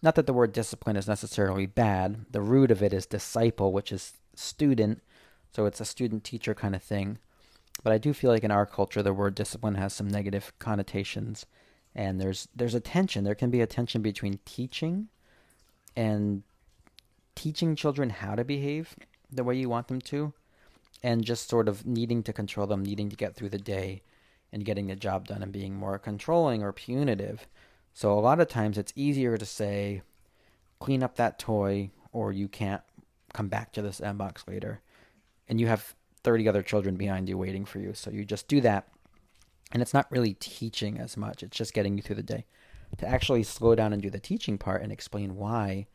Not 0.00 0.14
that 0.14 0.26
the 0.26 0.32
word 0.32 0.52
discipline 0.52 0.96
is 0.96 1.08
necessarily 1.08 1.66
bad. 1.66 2.26
The 2.30 2.40
root 2.40 2.70
of 2.70 2.82
it 2.82 2.92
is 2.92 3.06
disciple, 3.06 3.72
which 3.72 3.90
is 3.90 4.14
student. 4.34 5.02
So 5.54 5.66
it's 5.66 5.80
a 5.80 5.84
student 5.84 6.24
teacher 6.24 6.54
kind 6.54 6.74
of 6.74 6.82
thing. 6.82 7.18
But 7.82 7.92
I 7.92 7.98
do 7.98 8.12
feel 8.12 8.30
like 8.30 8.44
in 8.44 8.50
our 8.50 8.66
culture, 8.66 9.02
the 9.02 9.12
word 9.12 9.34
discipline 9.34 9.74
has 9.74 9.92
some 9.92 10.08
negative 10.08 10.52
connotations. 10.58 11.46
And 11.94 12.20
there's 12.20 12.48
there's 12.54 12.74
a 12.74 12.80
tension. 12.80 13.24
There 13.24 13.34
can 13.34 13.50
be 13.50 13.60
a 13.60 13.66
tension 13.66 14.02
between 14.02 14.38
teaching 14.44 15.08
and 15.96 16.42
teaching 17.34 17.76
children 17.76 18.10
how 18.10 18.34
to 18.34 18.44
behave 18.44 18.96
the 19.30 19.44
way 19.44 19.56
you 19.56 19.68
want 19.68 19.88
them 19.88 20.00
to, 20.00 20.32
and 21.02 21.24
just 21.24 21.48
sort 21.48 21.68
of 21.68 21.86
needing 21.86 22.22
to 22.24 22.32
control 22.32 22.66
them, 22.66 22.82
needing 22.82 23.08
to 23.08 23.16
get 23.16 23.34
through 23.34 23.50
the 23.50 23.58
day 23.58 24.02
and 24.52 24.64
getting 24.64 24.86
the 24.86 24.96
job 24.96 25.28
done 25.28 25.42
and 25.42 25.52
being 25.52 25.74
more 25.74 25.98
controlling 25.98 26.62
or 26.62 26.72
punitive. 26.72 27.46
So 27.92 28.18
a 28.18 28.20
lot 28.20 28.40
of 28.40 28.48
times 28.48 28.78
it's 28.78 28.92
easier 28.96 29.36
to 29.36 29.44
say, 29.44 30.02
clean 30.80 31.02
up 31.02 31.16
that 31.16 31.38
toy, 31.38 31.90
or 32.12 32.32
you 32.32 32.48
can't 32.48 32.82
come 33.34 33.48
back 33.48 33.72
to 33.72 33.82
this 33.82 34.00
box 34.14 34.44
later. 34.48 34.80
And 35.48 35.60
you 35.60 35.66
have 35.66 35.94
30 36.24 36.48
other 36.48 36.62
children 36.62 36.96
behind 36.96 37.28
you 37.28 37.36
waiting 37.38 37.64
for 37.64 37.78
you. 37.78 37.94
So 37.94 38.10
you 38.10 38.24
just 38.24 38.48
do 38.48 38.60
that. 38.62 38.88
And 39.70 39.82
it's 39.82 39.94
not 39.94 40.10
really 40.10 40.34
teaching 40.34 40.98
as 40.98 41.16
much, 41.16 41.42
it's 41.42 41.56
just 41.56 41.74
getting 41.74 41.96
you 41.96 42.02
through 42.02 42.16
the 42.16 42.22
day. 42.22 42.46
To 42.96 43.06
actually 43.06 43.44
slow 43.44 43.74
down 43.74 43.92
and 43.92 44.02
do 44.02 44.10
the 44.10 44.18
teaching 44.18 44.58
part 44.58 44.82
and 44.82 44.90
explain 44.90 45.36
why 45.36 45.86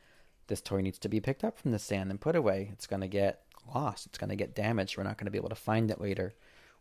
this 0.48 0.62
toy 0.62 0.82
needs 0.82 1.00
to 1.00 1.10
be 1.10 1.20
picked 1.20 1.44
up 1.44 1.58
from 1.58 1.72
the 1.72 1.80
sand 1.80 2.12
and 2.12 2.22
put 2.22 2.36
away. 2.36 2.70
It's 2.72 2.88
going 2.88 3.02
to 3.02 3.08
get 3.08 3.42
lost, 3.74 4.06
it's 4.06 4.18
going 4.18 4.30
to 4.30 4.36
get 4.36 4.56
damaged. 4.56 4.98
We're 4.98 5.04
not 5.04 5.18
going 5.18 5.26
to 5.26 5.32
be 5.32 5.38
able 5.38 5.50
to 5.50 5.56
find 5.56 5.90
it 5.90 6.02
later, 6.02 6.34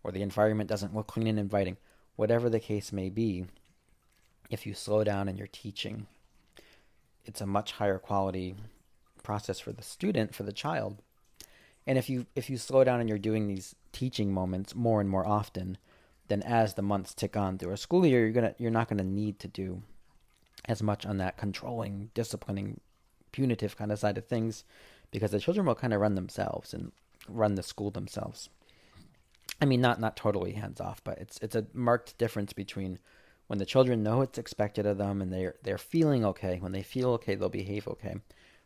or 0.04 0.12
the 0.12 0.22
environment 0.22 0.68
doesn't 0.68 0.94
look 0.94 1.06
clean 1.06 1.26
and 1.26 1.38
inviting. 1.38 1.76
Whatever 2.16 2.50
the 2.50 2.60
case 2.60 2.92
may 2.92 3.08
be, 3.08 3.46
if 4.50 4.66
you 4.66 4.74
slow 4.74 5.02
down 5.02 5.28
and 5.28 5.38
you're 5.38 5.48
teaching, 5.48 6.06
it's 7.24 7.40
a 7.40 7.46
much 7.46 7.72
higher 7.72 7.98
quality 7.98 8.54
process 9.22 9.60
for 9.60 9.72
the 9.72 9.82
student, 9.82 10.34
for 10.34 10.42
the 10.42 10.52
child. 10.52 10.98
And 11.86 11.98
if 11.98 12.08
you 12.08 12.26
if 12.36 12.50
you 12.50 12.58
slow 12.58 12.84
down 12.84 13.00
and 13.00 13.08
you're 13.08 13.18
doing 13.18 13.48
these 13.48 13.74
teaching 13.92 14.32
moments 14.32 14.74
more 14.74 15.00
and 15.00 15.08
more 15.08 15.26
often, 15.26 15.78
then 16.28 16.42
as 16.42 16.74
the 16.74 16.82
months 16.82 17.14
tick 17.14 17.36
on 17.36 17.58
through 17.58 17.72
a 17.72 17.76
school 17.76 18.06
year, 18.06 18.20
you're 18.20 18.32
gonna 18.32 18.54
you're 18.58 18.70
not 18.70 18.88
gonna 18.88 19.04
need 19.04 19.38
to 19.40 19.48
do 19.48 19.82
as 20.66 20.82
much 20.82 21.04
on 21.04 21.18
that 21.18 21.36
controlling, 21.36 22.10
disciplining, 22.14 22.80
punitive 23.32 23.76
kind 23.76 23.92
of 23.92 23.98
side 23.98 24.18
of 24.18 24.26
things, 24.26 24.64
because 25.10 25.30
the 25.30 25.40
children 25.40 25.66
will 25.66 25.74
kind 25.74 25.92
of 25.92 26.00
run 26.00 26.14
themselves 26.14 26.72
and 26.72 26.92
run 27.28 27.54
the 27.54 27.62
school 27.62 27.90
themselves. 27.90 28.48
I 29.60 29.64
mean, 29.64 29.80
not 29.80 30.00
not 30.00 30.16
totally 30.16 30.52
hands 30.52 30.80
off, 30.80 31.02
but 31.04 31.18
it's 31.18 31.38
it's 31.38 31.54
a 31.54 31.66
marked 31.72 32.18
difference 32.18 32.52
between 32.52 32.98
when 33.46 33.58
the 33.58 33.66
children 33.66 34.02
know 34.02 34.22
it's 34.22 34.38
expected 34.38 34.86
of 34.86 34.98
them 34.98 35.20
and 35.20 35.32
they're 35.32 35.56
they're 35.62 35.78
feeling 35.78 36.24
okay, 36.24 36.58
when 36.58 36.72
they 36.72 36.82
feel 36.82 37.10
okay, 37.10 37.34
they'll 37.34 37.48
behave 37.48 37.86
okay. 37.86 38.16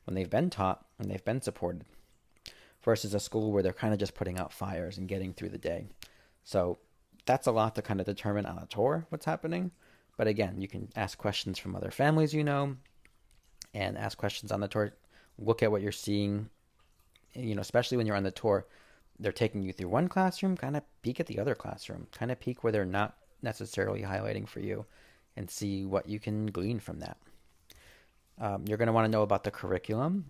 When 0.05 0.15
they've 0.15 0.31
been 0.31 0.51
taught 0.51 0.85
and 0.99 1.11
they've 1.11 1.25
been 1.25 1.43
supported, 1.43 1.85
versus 2.83 3.13
a 3.13 3.21
school 3.21 3.51
where 3.51 3.63
they're 3.63 3.73
kind 3.73 3.93
of 3.93 3.99
just 3.99 4.15
putting 4.15 4.39
out 4.39 4.53
fires 4.53 4.97
and 4.97 5.09
getting 5.09 5.35
through 5.35 5.49
the 5.49 5.59
day. 5.59 5.87
So 6.45 6.79
that's 7.27 7.49
a 7.49 7.53
lot 7.53 7.75
to 7.75 7.83
kind 7.83 8.01
of 8.01 8.07
determine 8.07 8.47
on 8.47 8.59
a 8.59 8.67
tour 8.67 9.07
what's 9.09 9.27
happening. 9.27 9.73
But 10.17 10.29
again, 10.29 10.61
you 10.61 10.69
can 10.69 10.89
ask 10.97 11.19
questions 11.19 11.59
from 11.59 11.77
other 11.77 11.91
families 11.91 12.33
you 12.33 12.45
know, 12.45 12.77
and 13.75 13.99
ask 13.99 14.17
questions 14.17 14.51
on 14.51 14.61
the 14.61 14.69
tour. 14.69 14.93
Look 15.39 15.63
at 15.63 15.71
what 15.71 15.83
you're 15.83 15.93
seeing. 15.93 16.49
You 17.35 17.55
know, 17.55 17.61
especially 17.61 17.99
when 17.99 18.07
you're 18.07 18.17
on 18.17 18.23
the 18.23 18.31
tour, 18.31 18.67
they're 19.19 19.33
taking 19.33 19.63
you 19.63 19.73
through 19.73 19.89
one 19.89 20.09
classroom. 20.09 20.57
Kind 20.57 20.77
of 20.77 20.83
peek 21.03 21.21
at 21.21 21.27
the 21.27 21.39
other 21.39 21.55
classroom. 21.55 22.07
Kind 22.13 22.31
of 22.31 22.41
peek 22.41 22.65
where 22.65 22.73
they're 22.73 22.87
not 22.87 23.17
necessarily 23.43 24.03
highlighting 24.03 24.49
for 24.49 24.61
you 24.61 24.87
and 25.37 25.51
see 25.51 25.85
what 25.85 26.09
you 26.09 26.19
can 26.19 26.47
glean 26.47 26.81
from 26.81 27.01
that. 27.01 27.19
Um, 28.39 28.65
you're 28.67 28.79
going 28.79 28.87
to 28.87 28.93
want 28.93 29.05
to 29.07 29.11
know 29.11 29.23
about 29.23 29.45
the 29.45 29.51
curriculum. 29.51 30.27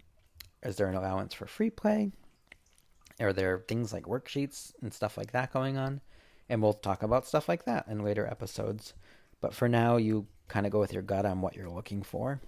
Is 0.62 0.76
there 0.76 0.88
an 0.88 0.96
allowance 0.96 1.34
for 1.34 1.46
free 1.46 1.70
play? 1.70 2.10
Are 3.20 3.32
there 3.32 3.64
things 3.66 3.92
like 3.92 4.04
worksheets 4.04 4.72
and 4.82 4.92
stuff 4.92 5.16
like 5.16 5.32
that 5.32 5.52
going 5.52 5.76
on? 5.76 6.00
And 6.48 6.62
we'll 6.62 6.74
talk 6.74 7.02
about 7.02 7.26
stuff 7.26 7.48
like 7.48 7.64
that 7.64 7.86
in 7.88 8.04
later 8.04 8.26
episodes. 8.26 8.94
But 9.46 9.54
for 9.54 9.68
now, 9.68 9.96
you 9.96 10.26
kind 10.48 10.66
of 10.66 10.72
go 10.72 10.80
with 10.80 10.92
your 10.92 11.04
gut 11.04 11.24
on 11.24 11.40
what 11.40 11.54
you're 11.54 11.70
looking 11.70 12.02
for. 12.02 12.40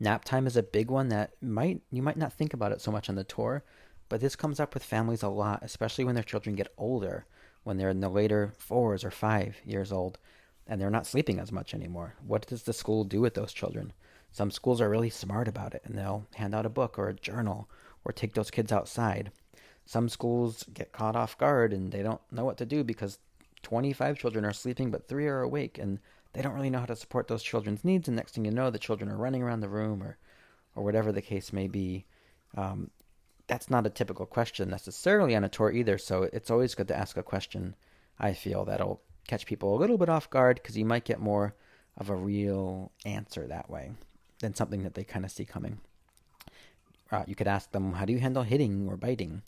Nap 0.00 0.24
time 0.24 0.48
is 0.48 0.56
a 0.56 0.64
big 0.64 0.90
one 0.90 1.10
that 1.10 1.30
might 1.40 1.80
you 1.92 2.02
might 2.02 2.16
not 2.16 2.32
think 2.32 2.52
about 2.52 2.72
it 2.72 2.80
so 2.80 2.90
much 2.90 3.08
on 3.08 3.14
the 3.14 3.22
tour, 3.22 3.62
but 4.08 4.20
this 4.20 4.34
comes 4.34 4.58
up 4.58 4.74
with 4.74 4.82
families 4.82 5.22
a 5.22 5.28
lot, 5.28 5.60
especially 5.62 6.02
when 6.02 6.16
their 6.16 6.24
children 6.24 6.56
get 6.56 6.74
older 6.76 7.24
when 7.62 7.76
they're 7.76 7.88
in 7.88 8.00
the 8.00 8.08
later 8.08 8.52
fours 8.58 9.04
or 9.04 9.12
five 9.12 9.60
years 9.64 9.92
old 9.92 10.18
and 10.66 10.80
they're 10.80 10.90
not 10.90 11.06
sleeping 11.06 11.38
as 11.38 11.52
much 11.52 11.72
anymore. 11.72 12.16
What 12.26 12.48
does 12.48 12.64
the 12.64 12.72
school 12.72 13.04
do 13.04 13.20
with 13.20 13.34
those 13.34 13.52
children? 13.52 13.92
Some 14.32 14.50
schools 14.50 14.80
are 14.80 14.90
really 14.90 15.10
smart 15.10 15.46
about 15.46 15.72
it 15.72 15.82
and 15.84 15.96
they'll 15.96 16.26
hand 16.34 16.52
out 16.52 16.66
a 16.66 16.68
book 16.68 16.98
or 16.98 17.10
a 17.10 17.14
journal 17.14 17.70
or 18.04 18.10
take 18.10 18.34
those 18.34 18.50
kids 18.50 18.72
outside. 18.72 19.30
Some 19.86 20.08
schools 20.08 20.64
get 20.74 20.90
caught 20.90 21.14
off 21.14 21.38
guard 21.38 21.72
and 21.72 21.92
they 21.92 22.02
don't 22.02 22.20
know 22.32 22.44
what 22.44 22.58
to 22.58 22.66
do 22.66 22.82
because 22.82 23.20
25 23.62 24.18
children 24.18 24.44
are 24.44 24.52
sleeping 24.52 24.90
but 24.90 25.06
three 25.06 25.26
are 25.26 25.42
awake 25.42 25.78
and 25.78 25.98
they 26.32 26.42
don't 26.42 26.54
really 26.54 26.70
know 26.70 26.80
how 26.80 26.86
to 26.86 26.96
support 26.96 27.28
those 27.28 27.42
children's 27.42 27.84
needs. 27.84 28.08
And 28.08 28.16
next 28.16 28.34
thing 28.34 28.44
you 28.44 28.50
know, 28.50 28.70
the 28.70 28.78
children 28.78 29.10
are 29.10 29.16
running 29.16 29.42
around 29.42 29.60
the 29.60 29.68
room 29.68 30.02
or, 30.02 30.16
or 30.76 30.84
whatever 30.84 31.12
the 31.12 31.22
case 31.22 31.52
may 31.52 31.66
be. 31.66 32.04
Um, 32.56 32.90
that's 33.46 33.68
not 33.68 33.86
a 33.86 33.90
typical 33.90 34.26
question 34.26 34.70
necessarily 34.70 35.34
on 35.34 35.42
a 35.42 35.48
tour 35.48 35.72
either. 35.72 35.98
So 35.98 36.24
it's 36.32 36.50
always 36.50 36.74
good 36.74 36.88
to 36.88 36.96
ask 36.96 37.16
a 37.16 37.22
question. 37.22 37.74
I 38.18 38.32
feel 38.32 38.64
that'll 38.64 39.00
catch 39.26 39.46
people 39.46 39.74
a 39.74 39.78
little 39.78 39.98
bit 39.98 40.08
off 40.08 40.30
guard 40.30 40.56
because 40.56 40.76
you 40.76 40.84
might 40.84 41.04
get 41.04 41.20
more 41.20 41.54
of 41.96 42.10
a 42.10 42.14
real 42.14 42.92
answer 43.04 43.46
that 43.48 43.68
way 43.68 43.90
than 44.38 44.54
something 44.54 44.84
that 44.84 44.94
they 44.94 45.04
kind 45.04 45.24
of 45.24 45.30
see 45.32 45.44
coming. 45.44 45.80
Uh, 47.10 47.24
you 47.26 47.34
could 47.34 47.48
ask 47.48 47.72
them, 47.72 47.94
How 47.94 48.04
do 48.04 48.12
you 48.12 48.20
handle 48.20 48.44
hitting 48.44 48.88
or 48.88 48.96
biting? 48.96 49.42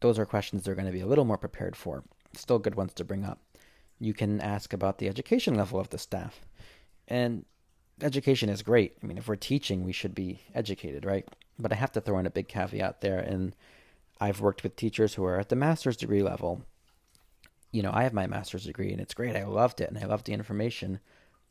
Those 0.00 0.18
are 0.18 0.24
questions 0.24 0.62
they're 0.62 0.76
going 0.76 0.86
to 0.86 0.92
be 0.92 1.00
a 1.00 1.06
little 1.06 1.24
more 1.24 1.38
prepared 1.38 1.74
for. 1.74 2.04
Still 2.34 2.58
good 2.58 2.74
ones 2.74 2.92
to 2.94 3.04
bring 3.04 3.24
up. 3.24 3.40
You 3.98 4.14
can 4.14 4.40
ask 4.40 4.72
about 4.72 4.98
the 4.98 5.08
education 5.08 5.54
level 5.54 5.80
of 5.80 5.90
the 5.90 5.98
staff. 5.98 6.40
And 7.08 7.44
education 8.02 8.48
is 8.48 8.62
great. 8.62 8.96
I 9.02 9.06
mean, 9.06 9.18
if 9.18 9.28
we're 9.28 9.36
teaching, 9.36 9.84
we 9.84 9.92
should 9.92 10.14
be 10.14 10.40
educated, 10.54 11.04
right? 11.04 11.26
But 11.58 11.72
I 11.72 11.76
have 11.76 11.92
to 11.92 12.00
throw 12.00 12.18
in 12.18 12.26
a 12.26 12.30
big 12.30 12.48
caveat 12.48 13.00
there. 13.00 13.18
And 13.18 13.56
I've 14.20 14.40
worked 14.40 14.62
with 14.62 14.76
teachers 14.76 15.14
who 15.14 15.24
are 15.24 15.38
at 15.38 15.48
the 15.48 15.56
master's 15.56 15.96
degree 15.96 16.22
level. 16.22 16.62
You 17.72 17.82
know, 17.82 17.90
I 17.92 18.04
have 18.04 18.12
my 18.12 18.26
master's 18.26 18.64
degree 18.64 18.92
and 18.92 19.00
it's 19.00 19.14
great. 19.14 19.36
I 19.36 19.44
loved 19.44 19.80
it 19.80 19.88
and 19.88 19.98
I 19.98 20.06
loved 20.06 20.26
the 20.26 20.32
information. 20.32 21.00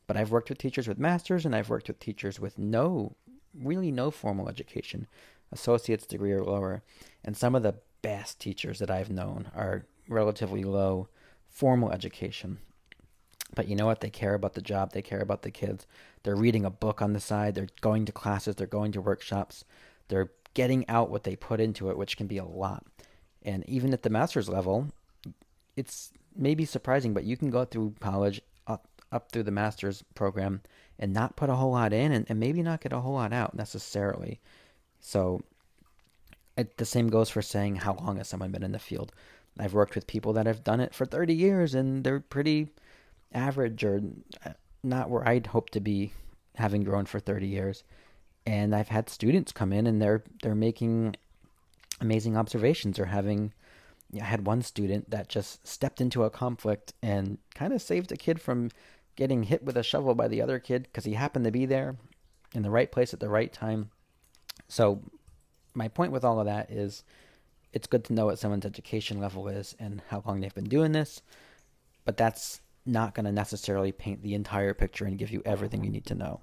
But 0.08 0.18
I've 0.18 0.32
worked 0.32 0.50
with 0.50 0.58
teachers 0.58 0.88
with 0.88 0.98
masters 0.98 1.46
and 1.46 1.56
I've 1.56 1.70
worked 1.70 1.88
with 1.88 2.00
teachers 2.00 2.40
with 2.40 2.58
no, 2.58 3.16
really 3.54 3.92
no 3.92 4.10
formal 4.10 4.48
education, 4.50 5.08
associate's 5.52 6.06
degree 6.06 6.32
or 6.32 6.44
lower. 6.44 6.82
And 7.24 7.36
some 7.36 7.56
of 7.56 7.63
the 7.63 7.76
best 8.02 8.40
teachers 8.40 8.80
that 8.80 8.90
I've 8.90 9.12
known 9.12 9.52
are 9.54 9.86
relatively 10.10 10.63
low 10.63 11.08
formal 11.48 11.91
education. 11.91 12.60
But 13.56 13.67
you 13.67 13.76
know 13.76 13.86
what? 13.86 14.02
They 14.02 14.10
care 14.10 14.34
about 14.34 14.54
the 14.54 14.62
job. 14.62 14.91
They 14.91 15.02
care 15.02 15.22
about 15.22 15.41
the 15.41 15.52
kids. 15.52 15.88
They're 16.24 16.36
reading 16.36 16.65
a 16.65 16.70
book 16.70 17.02
on 17.02 17.13
the 17.13 17.20
side. 17.20 17.56
They're 17.56 17.70
going 17.82 18.06
to 18.06 18.12
classes. 18.12 18.56
They're 18.56 18.67
going 18.67 18.91
to 18.91 19.02
workshops. 19.02 19.63
They're 20.10 20.32
getting 20.54 20.88
out 20.89 21.10
what 21.10 21.24
they 21.24 21.36
put 21.36 21.60
into 21.60 21.89
it, 21.89 21.98
which 21.98 22.17
can 22.17 22.28
be 22.28 22.38
a 22.38 22.46
lot. 22.46 22.86
And 23.43 23.67
even 23.70 23.93
at 23.93 24.04
the 24.04 24.10
master's 24.10 24.50
level, 24.50 24.88
it's 25.76 26.12
maybe 26.36 26.65
surprising, 26.65 27.13
but 27.13 27.24
you 27.24 27.38
can 27.38 27.50
go 27.50 27.63
through 27.65 27.96
college 28.00 28.41
up, 28.67 28.88
up 29.12 29.32
through 29.32 29.43
the 29.43 29.52
master's 29.52 30.04
program 30.15 30.62
and 31.00 31.13
not 31.13 31.36
put 31.36 31.50
a 31.50 31.56
whole 31.56 31.72
lot 31.72 31.93
in 31.93 32.12
and, 32.12 32.26
and 32.30 32.39
maybe 32.39 32.62
not 32.62 32.82
get 32.82 32.93
a 32.93 33.00
whole 33.00 33.13
lot 33.13 33.32
out 33.32 33.56
necessarily. 33.56 34.39
So 35.00 35.41
it, 36.58 36.78
the 36.78 36.86
same 36.86 37.10
goes 37.10 37.30
for 37.30 37.41
saying 37.41 37.78
how 37.78 37.93
long 37.93 38.17
has 38.17 38.28
someone 38.28 38.52
been 38.52 38.63
in 38.63 38.72
the 38.72 38.80
field. 38.80 39.12
I've 39.60 39.74
worked 39.74 39.96
with 39.96 40.08
people 40.08 40.34
that 40.34 40.46
have 40.46 40.63
done 40.63 40.80
it 40.80 40.93
for 40.93 41.06
30 41.06 41.34
years 41.34 41.74
and 41.74 42.04
they're 42.04 42.20
pretty 42.20 42.70
average 43.34 43.84
or 43.84 44.02
uh, 44.46 44.52
not 44.84 45.10
where 45.10 45.28
I'd 45.28 45.48
hope 45.48 45.70
to 45.72 45.80
be 45.80 46.13
having 46.56 46.84
grown 46.84 47.06
for 47.06 47.20
30 47.20 47.48
years. 47.48 47.84
And 48.46 48.74
I've 48.76 48.88
had 48.88 49.10
students 49.10 49.52
come 49.52 49.74
in 49.74 49.88
and 49.88 50.02
they're 50.02 50.24
they're 50.41 50.56
making 50.56 51.15
amazing 52.00 52.38
observations 52.38 53.00
or 53.00 53.06
having 53.06 53.54
I 54.15 54.24
had 54.24 54.46
one 54.46 54.62
student 54.62 55.10
that 55.10 55.28
just 55.28 55.67
stepped 55.67 56.00
into 56.00 56.24
a 56.24 56.30
conflict 56.30 56.93
and 57.02 57.39
kind 57.56 57.74
of 57.74 57.82
saved 57.82 58.12
a 58.12 58.17
kid 58.17 58.39
from 58.39 58.70
getting 59.15 59.43
hit 59.43 59.63
with 59.63 59.76
a 59.76 59.84
shovel 59.84 60.15
by 60.15 60.28
the 60.28 60.41
other 60.41 60.60
kid 60.60 60.84
because 60.84 61.04
he 61.04 61.13
happened 61.13 61.43
to 61.46 61.52
be 61.52 61.65
there 61.65 61.98
in 62.54 62.62
the 62.62 62.70
right 62.70 62.91
place 62.91 63.13
at 63.13 63.20
the 63.20 63.30
right 63.30 63.52
time. 63.52 63.89
So, 64.70 65.02
my 65.74 65.88
point 65.89 66.12
with 66.12 66.24
all 66.24 66.39
of 66.39 66.46
that 66.46 66.72
is 66.72 67.04
it's 67.78 67.86
good 67.86 68.04
to 68.04 68.13
know 68.13 68.26
what 68.26 68.40
someone's 68.40 68.66
education 68.66 69.20
level 69.20 69.48
is 69.48 69.76
and 69.78 70.02
how 70.10 70.24
long 70.26 70.42
they've 70.42 70.56
been 70.56 70.68
doing 70.68 70.94
this, 70.94 71.22
but 72.06 72.18
that's 72.18 72.60
not 72.88 73.13
going 73.13 73.28
to 73.28 73.32
necessarily 73.32 73.92
paint 73.92 74.24
the 74.24 74.34
entire 74.34 74.74
picture 74.74 75.06
and 75.06 75.20
give 75.20 75.30
you 75.30 75.44
everything 75.46 75.84
you 75.84 75.92
need 75.92 76.08
to 76.08 76.16
know. 76.16 76.42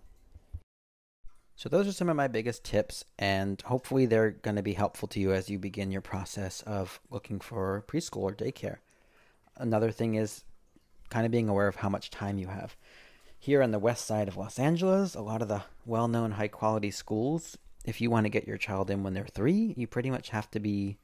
So, 1.56 1.68
those 1.68 1.88
are 1.88 1.92
some 1.92 2.08
of 2.08 2.14
my 2.14 2.28
biggest 2.28 2.62
tips, 2.62 3.04
and 3.18 3.60
hopefully, 3.62 4.06
they're 4.06 4.30
going 4.30 4.54
to 4.54 4.62
be 4.62 4.74
helpful 4.74 5.08
to 5.08 5.18
you 5.18 5.32
as 5.32 5.50
you 5.50 5.58
begin 5.58 5.90
your 5.90 6.00
process 6.00 6.62
of 6.62 7.00
looking 7.10 7.40
for 7.40 7.82
preschool 7.88 8.22
or 8.22 8.32
daycare. 8.32 8.76
Another 9.56 9.90
thing 9.90 10.14
is 10.14 10.44
kind 11.10 11.26
of 11.26 11.32
being 11.32 11.48
aware 11.48 11.66
of 11.66 11.76
how 11.76 11.88
much 11.88 12.10
time 12.10 12.38
you 12.38 12.46
have. 12.46 12.76
Here 13.40 13.60
on 13.60 13.72
the 13.72 13.80
west 13.80 14.06
side 14.06 14.28
of 14.28 14.36
Los 14.36 14.60
Angeles, 14.60 15.16
a 15.16 15.20
lot 15.20 15.42
of 15.42 15.48
the 15.48 15.62
well 15.84 16.06
known 16.06 16.32
high 16.32 16.48
quality 16.48 16.92
schools, 16.92 17.58
if 17.84 18.00
you 18.00 18.08
want 18.08 18.24
to 18.24 18.30
get 18.30 18.46
your 18.46 18.56
child 18.56 18.88
in 18.88 19.02
when 19.02 19.14
they're 19.14 19.26
three, 19.26 19.74
you 19.76 19.88
pretty 19.88 20.12
much 20.12 20.28
have 20.28 20.48
to 20.52 20.60
be 20.60 20.98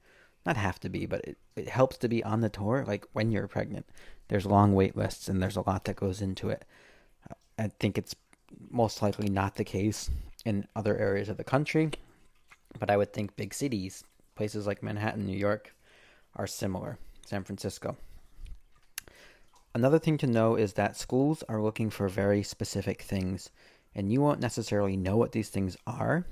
not 0.46 0.56
have 0.56 0.80
to 0.80 0.88
be, 0.88 1.06
but 1.06 1.20
it, 1.24 1.38
it 1.56 1.68
helps 1.68 1.96
to 1.98 2.08
be 2.08 2.24
on 2.24 2.40
the 2.40 2.48
tour 2.48 2.84
like 2.86 3.06
when 3.12 3.30
you're 3.30 3.48
pregnant. 3.48 3.86
There's 4.28 4.46
long 4.46 4.74
wait 4.74 4.96
lists 4.96 5.28
and 5.28 5.42
there's 5.42 5.56
a 5.56 5.68
lot 5.68 5.84
that 5.84 5.96
goes 5.96 6.20
into 6.20 6.48
it. 6.48 6.64
I 7.58 7.68
think 7.78 7.98
it's 7.98 8.14
most 8.70 9.02
likely 9.02 9.28
not 9.28 9.56
the 9.56 9.64
case 9.64 10.10
in 10.44 10.66
other 10.74 10.96
areas 10.96 11.28
of 11.28 11.36
the 11.36 11.44
country, 11.44 11.90
but 12.78 12.90
I 12.90 12.96
would 12.96 13.12
think 13.12 13.36
big 13.36 13.52
cities, 13.52 14.04
places 14.34 14.66
like 14.66 14.82
Manhattan, 14.82 15.26
New 15.26 15.36
York, 15.36 15.74
are 16.36 16.46
similar. 16.46 16.98
San 17.30 17.44
Francisco. 17.44 17.96
Another 19.72 20.00
thing 20.00 20.18
to 20.18 20.26
know 20.26 20.56
is 20.56 20.72
that 20.72 20.96
schools 20.96 21.44
are 21.48 21.62
looking 21.62 21.90
for 21.90 22.08
very 22.08 22.42
specific 22.42 23.02
things, 23.02 23.50
and 23.94 24.12
you 24.12 24.20
won't 24.20 24.40
necessarily 24.40 24.96
know 24.96 25.16
what 25.16 25.30
these 25.30 25.48
things 25.48 25.76
are. 25.86 26.26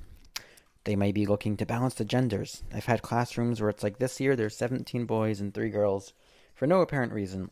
They 0.85 0.97
may 0.97 1.12
be 1.12 1.27
looking 1.27 1.57
to 1.59 1.67
balance 1.67 1.95
the 1.95 2.05
genders. 2.05 2.62
I've 2.73 2.87
had 2.87 3.03
classrooms 3.03 3.61
where 3.61 3.71
it's 3.71 3.83
like 3.83 3.99
this 3.99 4.21
year 4.21 4.37
there's 4.37 4.57
17 4.57 5.05
boys 5.05 5.41
and 5.41 5.53
3 5.53 5.71
girls 5.71 6.12
for 6.55 6.67
no 6.67 6.81
apparent 6.81 7.12
reason. 7.12 7.51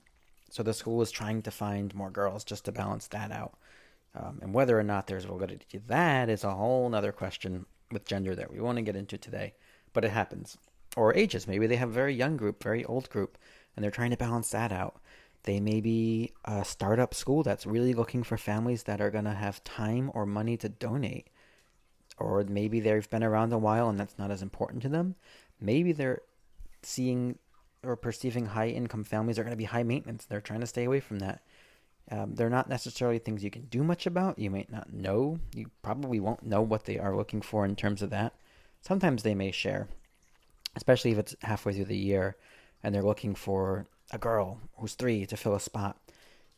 So 0.50 0.62
the 0.62 0.74
school 0.74 1.02
is 1.02 1.10
trying 1.10 1.42
to 1.42 1.50
find 1.50 1.94
more 1.94 2.10
girls 2.10 2.44
just 2.44 2.64
to 2.64 2.72
balance 2.72 3.08
that 3.08 3.30
out. 3.30 3.58
Um, 4.14 4.38
and 4.42 4.54
whether 4.54 4.78
or 4.78 4.82
not 4.82 5.06
there's 5.06 5.24
validity 5.24 5.66
to 5.68 5.78
do 5.78 5.84
that 5.88 6.30
is 6.30 6.44
a 6.44 6.54
whole 6.54 6.92
other 6.94 7.12
question 7.12 7.66
with 7.92 8.06
gender 8.06 8.34
that 8.34 8.50
we 8.50 8.60
want 8.60 8.76
to 8.76 8.82
get 8.82 8.96
into 8.96 9.18
today. 9.18 9.54
But 9.92 10.04
it 10.04 10.10
happens. 10.10 10.56
Or 10.96 11.14
ages. 11.14 11.46
Maybe 11.46 11.66
they 11.66 11.76
have 11.76 11.90
a 11.90 11.92
very 11.92 12.14
young 12.14 12.36
group, 12.36 12.62
very 12.62 12.84
old 12.84 13.10
group, 13.10 13.36
and 13.74 13.84
they're 13.84 13.90
trying 13.90 14.10
to 14.10 14.16
balance 14.16 14.50
that 14.50 14.72
out. 14.72 15.00
They 15.42 15.60
may 15.60 15.80
be 15.80 16.32
a 16.44 16.64
startup 16.64 17.14
school 17.14 17.42
that's 17.42 17.66
really 17.66 17.92
looking 17.92 18.22
for 18.22 18.36
families 18.36 18.84
that 18.84 19.00
are 19.00 19.10
going 19.10 19.24
to 19.24 19.34
have 19.34 19.62
time 19.62 20.10
or 20.14 20.26
money 20.26 20.56
to 20.56 20.68
donate. 20.68 21.28
Or 22.18 22.44
maybe 22.44 22.80
they've 22.80 23.08
been 23.10 23.22
around 23.22 23.52
a 23.52 23.58
while 23.58 23.88
and 23.88 23.98
that's 23.98 24.18
not 24.18 24.30
as 24.30 24.42
important 24.42 24.82
to 24.82 24.88
them. 24.88 25.16
Maybe 25.60 25.92
they're 25.92 26.22
seeing 26.82 27.38
or 27.82 27.96
perceiving 27.96 28.46
high 28.46 28.68
income 28.68 29.04
families 29.04 29.38
are 29.38 29.42
going 29.42 29.52
to 29.52 29.56
be 29.56 29.64
high 29.64 29.82
maintenance. 29.82 30.24
They're 30.24 30.40
trying 30.40 30.60
to 30.60 30.66
stay 30.66 30.84
away 30.84 31.00
from 31.00 31.18
that. 31.20 31.42
Um, 32.10 32.34
they're 32.34 32.50
not 32.50 32.68
necessarily 32.68 33.18
things 33.18 33.42
you 33.42 33.50
can 33.50 33.66
do 33.66 33.82
much 33.82 34.06
about. 34.06 34.38
You 34.38 34.50
might 34.50 34.70
not 34.70 34.92
know. 34.92 35.38
You 35.54 35.70
probably 35.82 36.20
won't 36.20 36.44
know 36.44 36.62
what 36.62 36.84
they 36.84 36.98
are 36.98 37.16
looking 37.16 37.42
for 37.42 37.64
in 37.64 37.76
terms 37.76 38.02
of 38.02 38.10
that. 38.10 38.32
Sometimes 38.80 39.22
they 39.22 39.34
may 39.34 39.50
share, 39.50 39.88
especially 40.76 41.10
if 41.10 41.18
it's 41.18 41.36
halfway 41.42 41.72
through 41.72 41.86
the 41.86 41.96
year 41.96 42.36
and 42.82 42.94
they're 42.94 43.02
looking 43.02 43.34
for 43.34 43.86
a 44.12 44.18
girl 44.18 44.60
who's 44.76 44.94
three 44.94 45.26
to 45.26 45.36
fill 45.36 45.54
a 45.54 45.60
spot. 45.60 45.96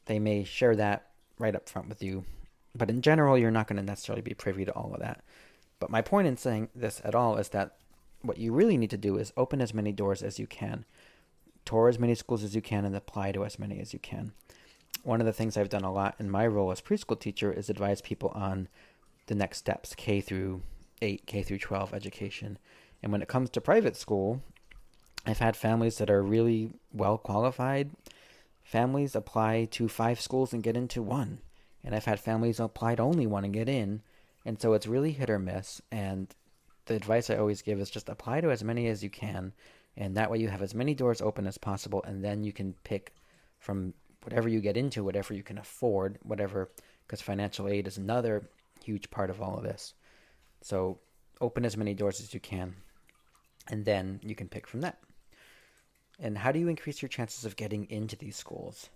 They 0.07 0.19
may 0.19 0.45
share 0.45 0.77
that 0.77 1.07
right 1.39 1.57
up 1.57 1.69
front 1.69 1.89
with 1.89 2.03
you, 2.03 2.25
but 2.75 2.91
in 2.91 3.01
general, 3.01 3.39
you're 3.39 3.51
not 3.51 3.67
going 3.67 3.79
to 3.79 3.83
necessarily 3.83 4.23
be 4.23 4.35
privy 4.35 4.65
to 4.65 4.73
all 4.73 4.93
of 4.93 5.01
that. 5.01 5.23
But 5.81 5.91
my 5.91 6.03
point 6.03 6.27
in 6.27 6.37
saying 6.37 6.71
this 6.75 7.01
at 7.05 7.15
all 7.15 7.37
is 7.37 7.51
that 7.51 7.77
what 8.23 8.39
you 8.39 8.53
really 8.53 8.77
need 8.77 8.91
to 8.91 8.97
do 8.97 9.17
is 9.17 9.33
open 9.37 9.61
as 9.61 9.75
many 9.75 9.93
doors 9.93 10.23
as 10.23 10.39
you 10.39 10.47
can, 10.47 10.85
tour 11.65 11.89
as 11.89 11.99
many 11.99 12.15
schools 12.15 12.43
as 12.43 12.55
you 12.55 12.63
can, 12.63 12.85
and 12.85 12.97
apply 12.97 13.33
to 13.33 13.45
as 13.45 13.59
many 13.59 13.81
as 13.81 13.93
you 13.93 13.99
can. 13.99 14.33
One 15.05 15.21
of 15.21 15.27
the 15.27 15.33
things 15.33 15.57
I've 15.57 15.69
done 15.69 15.85
a 15.85 15.93
lot 15.93 16.17
in 16.19 16.31
my 16.31 16.47
role 16.47 16.73
as 16.73 16.81
preschool 16.81 17.19
teacher 17.19 17.53
is 17.53 17.71
advise 17.71 18.01
people 18.01 18.31
on 18.31 18.69
the 19.27 19.35
next 19.35 19.59
steps, 19.59 19.95
K 19.95 20.21
through 20.21 20.63
8, 21.01 21.27
K 21.27 21.43
through 21.43 21.59
12 21.59 21.95
education. 21.95 22.59
And 23.03 23.13
when 23.13 23.23
it 23.23 23.29
comes 23.29 23.51
to 23.51 23.61
private 23.61 23.97
school, 23.97 24.43
I've 25.25 25.39
had 25.39 25.57
families 25.57 25.99
that 25.99 26.11
are 26.11 26.23
really 26.23 26.73
well 26.93 27.19
qualified. 27.19 27.91
Families 28.65 29.15
apply 29.15 29.69
to 29.73 29.89
five 29.89 30.21
schools 30.21 30.53
and 30.53 30.63
get 30.63 30.77
into 30.77 31.03
one. 31.03 31.39
And 31.85 31.95
I've 31.95 32.07
had 32.07 32.19
families 32.19 32.59
apply 32.59 32.97
to 32.97 33.03
only 33.03 33.27
one 33.27 33.45
and 33.45 33.55
get 33.55 33.69
in. 33.69 34.03
And 34.49 34.59
so 34.59 34.73
it's 34.73 34.87
really 34.87 35.13
hit 35.13 35.29
or 35.29 35.39
miss. 35.39 35.83
And 35.93 36.35
the 36.87 36.95
advice 36.95 37.29
I 37.29 37.37
always 37.37 37.61
give 37.61 37.79
is 37.81 37.91
just 37.91 38.09
apply 38.09 38.41
to 38.41 38.51
as 38.51 38.65
many 38.65 38.87
as 38.87 39.05
you 39.05 39.11
can. 39.11 39.53
And 39.95 40.17
that 40.17 40.31
way 40.31 40.39
you 40.39 40.49
have 40.49 40.63
as 40.63 40.75
many 40.75 40.95
doors 40.95 41.21
open 41.21 41.47
as 41.47 41.59
possible. 41.59 42.03
And 42.05 42.25
then 42.25 42.43
you 42.43 42.55
can 42.55 42.75
pick 42.83 43.13
from 43.59 43.93
whatever 44.23 44.49
you 44.49 44.63
get 44.63 44.79
into, 44.79 45.05
whatever 45.05 45.35
you 45.35 45.43
can 45.43 45.59
afford, 45.59 46.19
whatever, 46.23 46.71
because 47.07 47.21
financial 47.21 47.69
aid 47.69 47.87
is 47.87 47.99
another 47.99 48.49
huge 48.83 49.11
part 49.11 49.29
of 49.29 49.43
all 49.43 49.59
of 49.59 49.65
this. 49.65 49.93
So 50.63 50.99
open 51.43 51.67
as 51.67 51.77
many 51.77 51.93
doors 51.93 52.19
as 52.19 52.33
you 52.33 52.41
can. 52.41 52.75
And 53.69 53.85
then 53.85 54.19
you 54.23 54.35
can 54.35 54.49
pick 54.49 54.67
from 54.67 54.81
that. 54.81 54.99
And 56.19 56.39
how 56.39 56.53
do 56.53 56.59
you 56.59 56.69
increase 56.69 57.03
your 57.03 57.11
chances 57.11 57.45
of 57.45 57.57
getting 57.57 57.85
into 57.91 58.17
these 58.17 58.37
schools? 58.37 58.89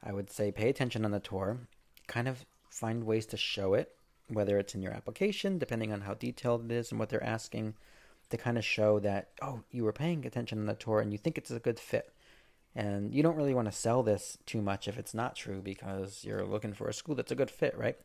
I 0.00 0.12
would 0.12 0.30
say 0.30 0.52
pay 0.52 0.68
attention 0.68 1.04
on 1.04 1.10
the 1.10 1.18
tour, 1.18 1.58
kind 2.06 2.28
of 2.28 2.46
find 2.70 3.02
ways 3.02 3.26
to 3.26 3.36
show 3.36 3.74
it, 3.74 3.96
whether 4.28 4.58
it's 4.58 4.74
in 4.74 4.82
your 4.82 4.92
application, 4.92 5.58
depending 5.58 5.92
on 5.92 6.02
how 6.02 6.14
detailed 6.14 6.64
it 6.64 6.74
is 6.74 6.90
and 6.90 6.98
what 6.98 7.08
they're 7.08 7.22
asking, 7.22 7.74
to 8.30 8.36
kind 8.36 8.56
of 8.56 8.64
show 8.64 8.98
that, 9.00 9.28
oh, 9.42 9.60
you 9.70 9.84
were 9.84 9.92
paying 9.92 10.24
attention 10.24 10.58
on 10.58 10.66
the 10.66 10.74
tour 10.74 11.00
and 11.00 11.12
you 11.12 11.18
think 11.18 11.36
it's 11.36 11.50
a 11.50 11.58
good 11.58 11.78
fit. 11.78 12.12
And 12.74 13.14
you 13.14 13.22
don't 13.22 13.36
really 13.36 13.52
want 13.52 13.68
to 13.68 13.76
sell 13.76 14.02
this 14.02 14.38
too 14.46 14.62
much 14.62 14.88
if 14.88 14.96
it's 14.96 15.12
not 15.12 15.36
true 15.36 15.60
because 15.60 16.24
you're 16.24 16.44
looking 16.44 16.72
for 16.72 16.88
a 16.88 16.94
school 16.94 17.14
that's 17.14 17.32
a 17.32 17.36
good 17.36 17.50
fit, 17.50 17.76
right? 17.76 17.96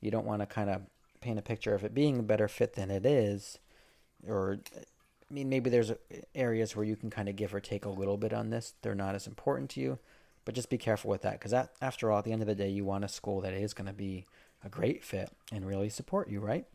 You 0.00 0.12
don't 0.12 0.26
want 0.26 0.40
to 0.42 0.46
kind 0.46 0.70
of 0.70 0.82
paint 1.20 1.38
a 1.38 1.42
picture 1.42 1.74
of 1.74 1.84
it 1.84 1.94
being 1.94 2.18
a 2.18 2.22
better 2.22 2.46
fit 2.46 2.74
than 2.74 2.90
it 2.90 3.04
is 3.04 3.58
or 4.26 4.58
I 5.32 5.34
mean, 5.34 5.48
maybe 5.48 5.70
there's 5.70 5.92
areas 6.34 6.76
where 6.76 6.84
you 6.84 6.94
can 6.94 7.08
kind 7.08 7.28
of 7.28 7.36
give 7.36 7.54
or 7.54 7.60
take 7.60 7.86
a 7.86 7.90
little 7.90 8.18
bit 8.18 8.34
on 8.34 8.50
this. 8.50 8.74
They're 8.82 8.94
not 8.94 9.14
as 9.14 9.26
important 9.26 9.70
to 9.70 9.80
you, 9.80 9.98
but 10.44 10.54
just 10.54 10.68
be 10.68 10.76
careful 10.76 11.10
with 11.10 11.22
that 11.22 11.40
because 11.40 11.54
after 11.80 12.10
all, 12.10 12.18
at 12.18 12.24
the 12.24 12.32
end 12.32 12.42
of 12.42 12.48
the 12.48 12.54
day, 12.54 12.68
you 12.68 12.84
want 12.84 13.04
a 13.04 13.08
school 13.08 13.40
that 13.40 13.54
is 13.54 13.72
going 13.72 13.86
to 13.86 13.94
be 13.94 14.26
a 14.64 14.68
great 14.68 15.04
fit 15.04 15.30
and 15.50 15.66
really 15.66 15.88
support 15.88 16.28
you, 16.28 16.40
right? 16.40 16.66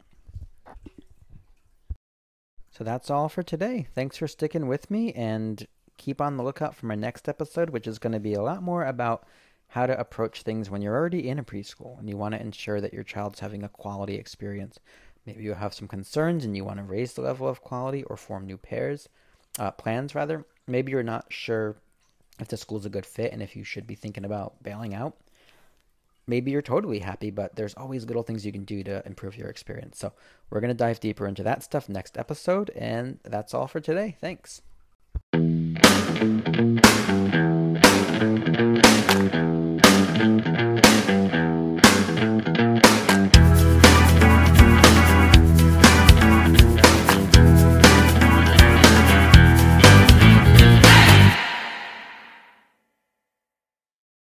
So 2.71 2.83
that's 2.83 3.09
all 3.09 3.27
for 3.27 3.41
today. 3.41 3.87
Thanks 3.95 4.17
for 4.17 4.27
sticking 4.27 4.67
with 4.67 4.91
me 4.91 5.11
and 5.13 5.65
keep 5.97 6.21
on 6.21 6.37
the 6.37 6.43
lookout 6.43 6.75
for 6.75 6.85
my 6.85 6.95
next 6.95 7.27
episode, 7.27 7.71
which 7.71 7.87
is 7.87 7.97
going 7.97 8.13
to 8.13 8.19
be 8.19 8.35
a 8.35 8.41
lot 8.41 8.61
more 8.61 8.85
about 8.85 9.25
how 9.69 9.85
to 9.85 9.99
approach 9.99 10.43
things 10.43 10.69
when 10.69 10.81
you're 10.81 10.95
already 10.95 11.27
in 11.27 11.39
a 11.39 11.43
preschool 11.43 11.99
and 11.99 12.07
you 12.07 12.15
want 12.15 12.33
to 12.33 12.41
ensure 12.41 12.79
that 12.79 12.93
your 12.93 13.03
child's 13.03 13.39
having 13.39 13.63
a 13.63 13.69
quality 13.69 14.15
experience. 14.15 14.79
Maybe 15.25 15.43
you 15.43 15.55
have 15.55 15.73
some 15.73 15.87
concerns 15.87 16.45
and 16.45 16.55
you 16.55 16.63
want 16.63 16.77
to 16.77 16.83
raise 16.83 17.13
the 17.13 17.21
level 17.21 17.47
of 17.47 17.61
quality 17.61 18.03
or 18.03 18.15
form 18.15 18.45
new 18.45 18.57
pairs, 18.57 19.09
uh, 19.59 19.71
plans 19.71 20.15
rather. 20.15 20.45
Maybe 20.67 20.91
you're 20.91 21.03
not 21.03 21.25
sure 21.29 21.75
if 22.39 22.47
the 22.47 22.57
school's 22.57 22.85
a 22.85 22.89
good 22.89 23.05
fit 23.05 23.33
and 23.33 23.41
if 23.41 23.55
you 23.55 23.63
should 23.63 23.87
be 23.87 23.95
thinking 23.95 24.23
about 24.23 24.61
bailing 24.63 24.93
out. 24.93 25.17
Maybe 26.27 26.51
you're 26.51 26.61
totally 26.61 26.99
happy, 26.99 27.31
but 27.31 27.55
there's 27.55 27.73
always 27.75 28.05
little 28.05 28.23
things 28.23 28.45
you 28.45 28.51
can 28.51 28.65
do 28.65 28.83
to 28.83 29.01
improve 29.05 29.37
your 29.37 29.47
experience. 29.47 29.97
So 29.97 30.13
we're 30.49 30.59
going 30.59 30.69
to 30.69 30.75
dive 30.75 30.99
deeper 30.99 31.27
into 31.27 31.43
that 31.43 31.63
stuff 31.63 31.87
next 31.89 32.17
episode. 32.17 32.69
And 32.71 33.19
that's 33.23 33.53
all 33.53 33.67
for 33.67 33.79
today. 33.79 34.17
Thanks. 34.19 34.61